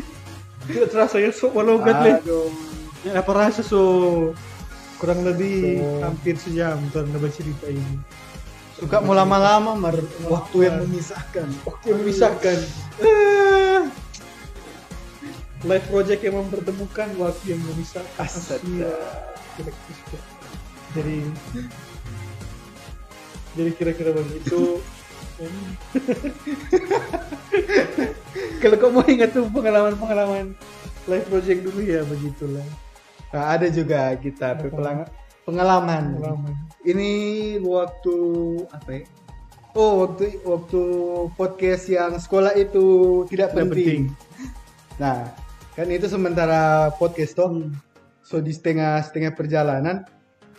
[0.66, 2.16] tidak terasa ya, so walogat leh.
[2.18, 2.50] Aduh.
[3.04, 4.32] Ya, apa rasa so
[5.04, 8.00] kurang lebih So- hampir sejam karena bercerita ini.
[8.80, 11.44] Suka mau lama-lama mer waktu yang memisahkan.
[11.68, 12.56] Waktu yang memisahkan.
[13.04, 13.84] Eh.
[15.68, 18.16] Live project yang mempertemukan waktu yang memisahkan.
[18.16, 18.96] Astaga.
[20.96, 21.16] Jadi
[23.54, 24.80] jadi kira-kira begitu.
[28.64, 30.56] Kalau kau mau ingat tuh pengalaman-pengalaman
[31.04, 32.64] live project dulu ya begitulah.
[33.34, 35.10] Nah, ada juga kita pelang-
[35.42, 36.22] pengalaman.
[36.22, 36.54] Pengalaman.
[36.86, 37.10] Ini
[37.66, 38.16] waktu
[38.70, 39.02] apa ya?
[39.74, 40.82] Oh, waktu waktu
[41.34, 42.86] podcast yang sekolah itu
[43.26, 44.14] tidak Tidak penting.
[45.02, 45.34] Nah,
[45.74, 47.50] kan itu sementara podcast toh.
[47.50, 47.74] Hmm.
[48.22, 50.06] So di setengah setengah perjalanan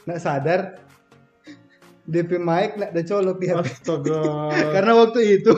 [0.04, 0.84] nak sadar
[2.04, 3.66] DP mic nak ada colok di HP.
[3.72, 4.20] Astaga.
[4.76, 5.54] Karena waktu itu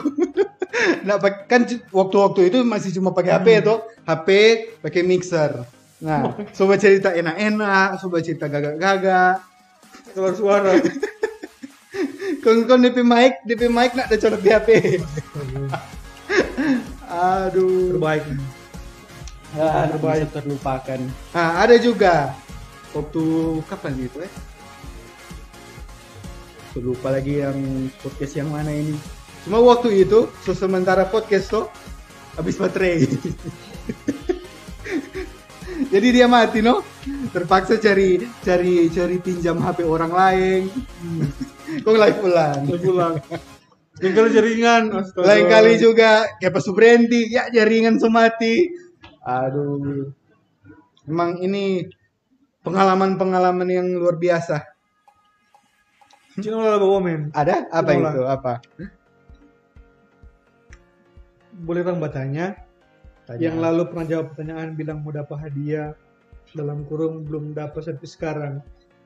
[1.10, 4.28] nak kan waktu-waktu itu masih cuma pakai HP toh, HP
[4.86, 5.77] pakai mixer.
[5.98, 9.42] Nah, coba cerita enak-enak, coba cerita gagak-gagak.
[10.14, 10.72] Keluar suara.
[12.46, 14.70] Kon kon DP mic, DP mic nak ada colok di HP.
[17.08, 17.98] Aduh.
[17.98, 18.24] Terbaik.
[19.58, 20.30] Ah, Terbaik.
[20.32, 21.00] terlupakan.
[21.34, 22.38] Nah, ada juga
[22.94, 23.24] waktu
[23.68, 24.32] kapan gitu eh?
[26.72, 28.94] Saya Lupa lagi yang podcast yang mana ini.
[29.44, 31.66] Cuma waktu itu, sementara podcast tuh
[32.38, 33.08] habis baterai.
[35.88, 36.84] Jadi dia mati no,
[37.32, 40.62] terpaksa cari cari cari pinjam HP orang lain.
[41.84, 42.60] Kok live pulang.
[42.68, 43.14] Saya pulang.
[44.04, 44.84] Yang kali jaringan.
[44.94, 45.26] Astaga.
[45.26, 46.12] Lain kali juga
[46.44, 48.68] kayak pas berhenti ya jaringan semati.
[49.24, 50.12] Aduh.
[51.08, 51.88] Emang ini
[52.68, 54.60] pengalaman-pengalaman yang luar biasa.
[56.38, 57.32] Cina ulah komen.
[57.32, 58.12] Ada apa Itulah.
[58.14, 58.24] itu?
[58.28, 58.54] Apa?
[61.58, 62.67] Boleh orang bertanya.
[63.36, 65.92] Yang lalu pernah jawab pertanyaan bilang mau dapat hadiah
[66.56, 68.54] dalam kurung belum dapat sampai sekarang.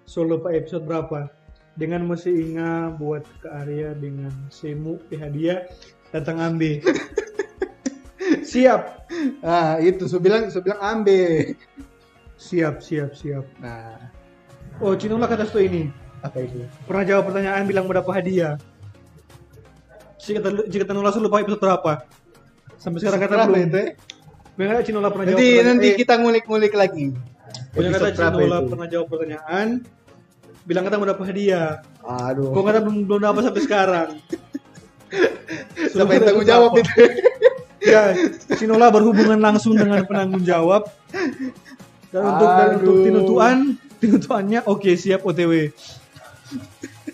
[0.06, 1.26] Solo pak episode berapa?
[1.74, 5.66] Dengan masih ingat buat ke area dengan semu di hadiah
[6.14, 6.84] datang ambil.
[8.46, 9.02] siap,
[9.42, 11.56] Ah, itu saya bilang saya bilang ambil.
[12.36, 13.46] siap, siap, siap.
[13.58, 13.98] Nah,
[14.78, 15.90] Oh, Cina ulah kata sto ini.
[16.22, 16.62] apa itu?
[16.86, 18.54] Pernah jawab pertanyaan bilang mau dapat hadiah.
[20.18, 20.38] Jika
[20.70, 22.06] jika nulas lupa episode berapa?
[22.78, 23.68] Sampai sekarang kata Berapa belum.
[23.70, 23.78] itu?
[23.78, 23.90] eh?
[24.84, 25.38] Cina ulah pernah jawab.
[25.38, 27.06] Nanti pertanyaan- nanti eh, kita ngulik-ngulik lagi.
[27.72, 28.68] Punya kata Cinola itu?
[28.68, 29.68] pernah jawab pertanyaan,
[30.68, 31.70] bilang kata mau dapat hadiah.
[32.04, 32.52] Aduh.
[32.52, 34.10] Kok kata belum belum dapat sampai sekarang.
[35.92, 36.92] Yang tanggung jawab itu?
[37.82, 38.14] Ya,
[38.56, 40.88] Cinola berhubungan langsung dengan penanggung jawab.
[42.12, 43.06] Dan untuk dan untuk Aduh.
[43.08, 43.58] tinutuan,
[43.98, 45.72] tinutuannya oke siap OTW.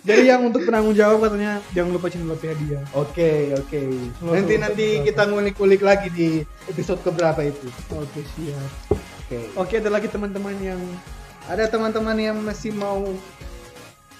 [0.08, 2.80] Jadi yang untuk penanggung jawab katanya jangan lupa Cinola hadiah.
[2.96, 3.82] Oke, oke.
[4.24, 7.68] Nanti nanti kita ngulik-ngulik lagi di episode keberapa itu.
[7.92, 8.72] Oke siap.
[8.96, 9.40] Oke.
[9.60, 10.80] Oke ada lagi teman-teman yang
[11.48, 13.08] Ada teman-teman yang masih mau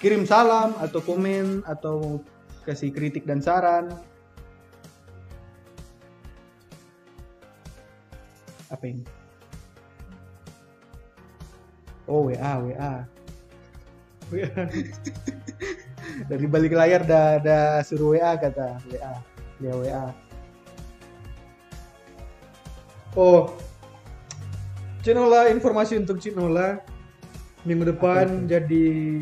[0.00, 2.20] kirim salam atau komen atau
[2.68, 3.88] kasih kritik dan saran.
[8.68, 9.04] Apa ini?
[12.04, 13.08] Oh WA WA.
[16.28, 19.12] Dari balik layar ada ada suruh WA kata WA.
[19.58, 20.06] Ya WA.
[23.18, 23.56] Oh,
[25.02, 26.78] Cinola informasi untuk Cinola
[27.66, 29.18] minggu depan jadi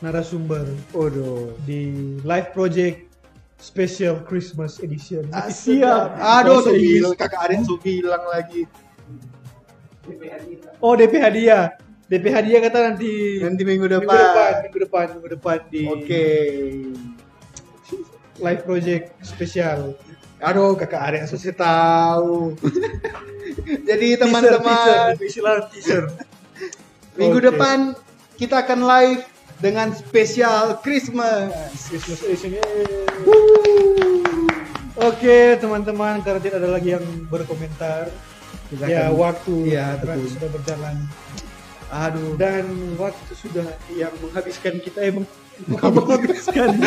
[0.00, 1.56] narasumber Waduh.
[1.66, 3.10] di live project
[3.60, 5.28] special Christmas edition.
[5.32, 6.16] Siap.
[6.16, 8.64] Aduh, tuh bilang kakak Arya tuh bilang lagi.
[10.80, 11.76] Oh DP hadiah,
[12.10, 14.18] DP hadiah kata nanti Nanti minggu minggu depan.
[14.18, 16.26] depan, minggu depan, minggu depan di Oke.
[18.42, 19.94] live project spesial.
[20.42, 22.58] Aduh, kakak Arya susah tahu.
[23.88, 26.04] Jadi teman-teman, teaser, istilah teaser.
[27.20, 27.46] minggu Oke.
[27.54, 27.78] depan
[28.34, 29.22] kita akan live
[29.62, 31.52] dengan spesial Christmas.
[31.86, 32.58] Christmas edition.
[34.98, 38.10] Oke teman-teman, karena tidak ada lagi yang berkomentar.
[38.66, 39.54] Kita ya akan- waktu
[40.18, 40.26] betul.
[40.26, 40.96] sudah berjalan
[41.90, 42.38] Aduh.
[42.38, 45.26] dan waktu sudah yang menghabiskan kita emang
[45.66, 46.78] menghabiskan.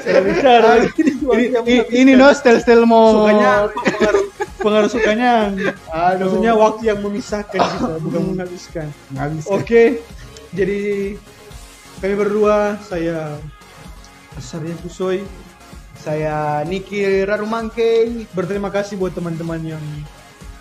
[0.00, 4.24] Saya bicara ini Ini, ini, no stel-stel mau sukanya pengaruh
[4.60, 5.32] pengaruh sukanya.
[5.90, 6.30] Aduh.
[6.30, 8.86] Maksudnya waktu yang memisahkan kita bukan menghabiskan.
[9.50, 10.04] Oke,
[10.54, 11.14] jadi
[12.00, 13.36] kami berdua saya
[14.40, 15.20] Sarya Kusoy
[16.00, 18.24] Saya Niki Rarumangke.
[18.32, 19.84] berterima kasih buat teman-teman yang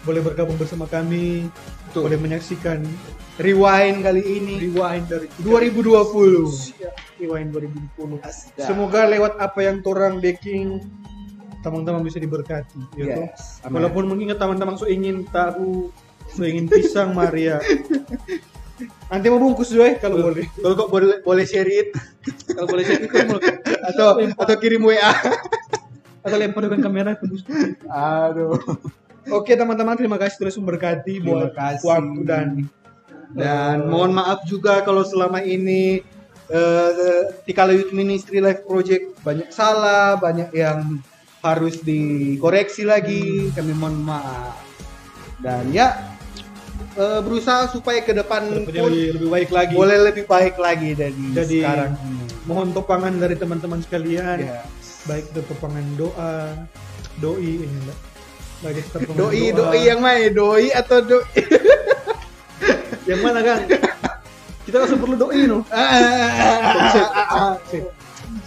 [0.09, 1.45] boleh bergabung bersama kami,
[1.89, 2.09] Betul.
[2.09, 2.81] boleh menyaksikan
[3.39, 6.75] Rewind kali ini rewind dari 2020.
[6.75, 8.19] Siap, rewind 2020.
[8.19, 8.67] Astaga.
[8.67, 10.83] Semoga lewat apa yang torang baking
[11.63, 13.31] teman-teman bisa diberkati, ya?
[13.31, 13.79] Yes, amin.
[13.79, 15.87] Walaupun mengingat teman-teman so ingin tahu,
[16.35, 17.63] so ingin pisang Maria.
[19.11, 20.43] Nanti mau bungkus juga kalau boleh.
[20.59, 21.91] Kalau kok boleh boleh share it
[22.47, 23.39] Kalau boleh ikut mau
[23.87, 25.15] atau atau kirim WA.
[26.19, 27.47] atau lempar dengan kamera tembus.
[27.87, 28.59] Aduh.
[29.27, 31.85] Oke teman-teman terima kasih terus memberkati buat kasih.
[31.85, 32.47] waktu dan
[33.29, 36.01] Dan mohon maaf juga kalau selama ini
[36.49, 40.97] eh Tikala Youth Ministry Life Project banyak salah, banyak yang
[41.45, 44.57] harus dikoreksi lagi kami mohon maaf
[45.39, 45.93] dan ya
[46.97, 49.73] eh, berusaha supaya ke depan pun lebih, lebih baik lagi.
[49.77, 51.91] boleh lebih baik lagi dari Jadi sekarang
[52.49, 54.65] mohon topangan dari teman-teman sekalian, Ya.
[55.05, 56.65] baik itu topangan doa,
[57.21, 57.99] doi ini enggak.
[58.59, 59.71] Topangan Doi, doa.
[59.71, 60.27] doi yang mana?
[60.35, 61.23] Doi atau doi?
[63.09, 63.59] yang mana kan?
[64.67, 65.63] Kita langsung perlu doi no.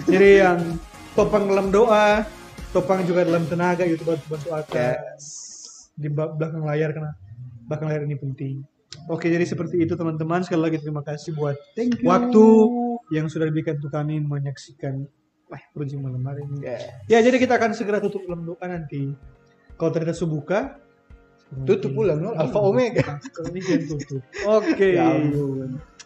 [0.04, 0.76] Jadi yang
[1.16, 2.28] topang dalam doa,
[2.76, 4.96] topang juga dalam tenaga itu bantu bantu akan
[5.96, 7.12] di ba- belakang layar karena
[7.64, 8.54] belakang layar ini penting.
[9.08, 10.44] Oke, jadi seperti itu teman-teman.
[10.44, 12.12] Sekali lagi terima kasih buat Thank you.
[12.12, 12.44] waktu
[13.16, 15.08] yang sudah diberikan untuk kami menyaksikan
[15.52, 16.64] Wah, malam hari ini.
[17.12, 19.12] Ya, jadi kita akan segera tutup dalam doa nanti.
[19.77, 20.83] Kalau ternyata subuka,
[21.53, 22.31] Tutup ulang, no?
[22.33, 23.20] Alpha Omega.
[24.57, 24.89] Oke.
[24.97, 25.12] Ya.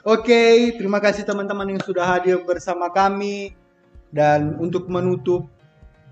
[0.03, 3.55] Oke, terima kasih teman-teman yang sudah hadir bersama kami.
[4.11, 5.47] Dan untuk menutup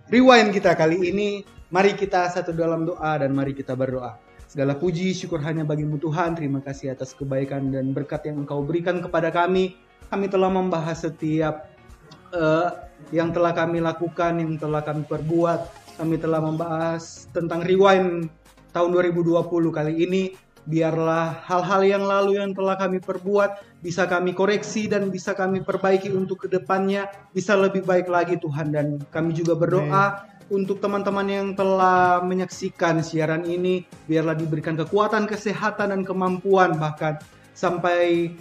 [0.07, 1.43] rewind kita kali ini,
[1.75, 4.19] mari kita satu dalam doa dan mari kita berdoa.
[4.47, 6.39] Segala puji, syukur hanya bagimu Tuhan.
[6.39, 9.75] Terima kasih atas kebaikan dan berkat yang Engkau berikan kepada kami.
[10.15, 11.67] Kami telah membahas setiap
[12.31, 12.71] eh,
[13.11, 15.84] yang telah kami lakukan, yang telah kami perbuat.
[15.95, 18.27] Kami telah membahas tentang rewind
[18.75, 20.25] tahun 2020 kali ini.
[20.65, 26.09] Biarlah hal-hal yang lalu yang telah kami perbuat bisa kami koreksi dan bisa kami perbaiki
[26.11, 27.07] untuk ke depannya.
[27.31, 28.73] Bisa lebih baik lagi Tuhan.
[28.73, 33.85] Dan kami juga berdoa untuk teman-teman yang telah menyaksikan siaran ini.
[34.09, 36.81] Biarlah diberikan kekuatan, kesehatan dan kemampuan.
[36.81, 37.21] Bahkan
[37.53, 38.33] sampai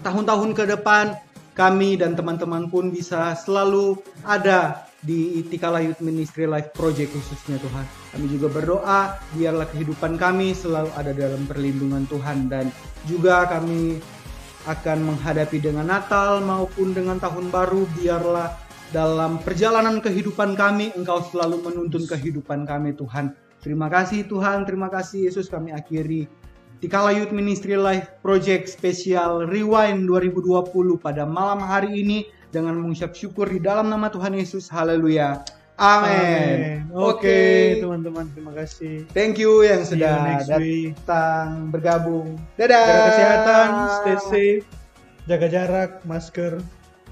[0.00, 1.12] tahun-tahun ke depan
[1.52, 7.88] kami dan teman-teman pun bisa selalu ada di Tikala Youth Ministry Life Project khususnya Tuhan.
[8.12, 12.68] Kami juga berdoa biarlah kehidupan kami selalu ada dalam perlindungan Tuhan dan
[13.08, 14.04] juga kami
[14.68, 18.52] akan menghadapi dengan Natal maupun dengan tahun baru biarlah
[18.92, 23.32] dalam perjalanan kehidupan kami engkau selalu menuntun kehidupan kami Tuhan.
[23.64, 26.28] Terima kasih Tuhan, terima kasih Yesus kami akhiri
[26.78, 30.70] Tikala Youth Ministry Life Project spesial Rewind 2020
[31.02, 34.68] pada malam hari ini dengan mengucap syukur di dalam nama Tuhan Yesus.
[34.68, 35.42] Haleluya.
[35.78, 36.90] Amin.
[36.90, 39.06] Oke, teman-teman, terima kasih.
[39.14, 40.98] Thank you yang See you sudah week.
[40.98, 42.34] datang bergabung.
[42.58, 42.82] Dadah.
[42.82, 44.64] Jaga kesehatan, stay safe,
[45.30, 46.58] jaga jarak, masker,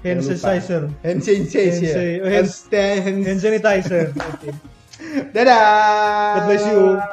[0.03, 1.95] hand Jangan sanitizer, Hand sanitizer.
[2.27, 4.05] Hand sa- oh, Hand sanitizer.
[4.35, 4.51] Oke.
[5.31, 5.63] Dadah.
[6.35, 6.99] God bless you.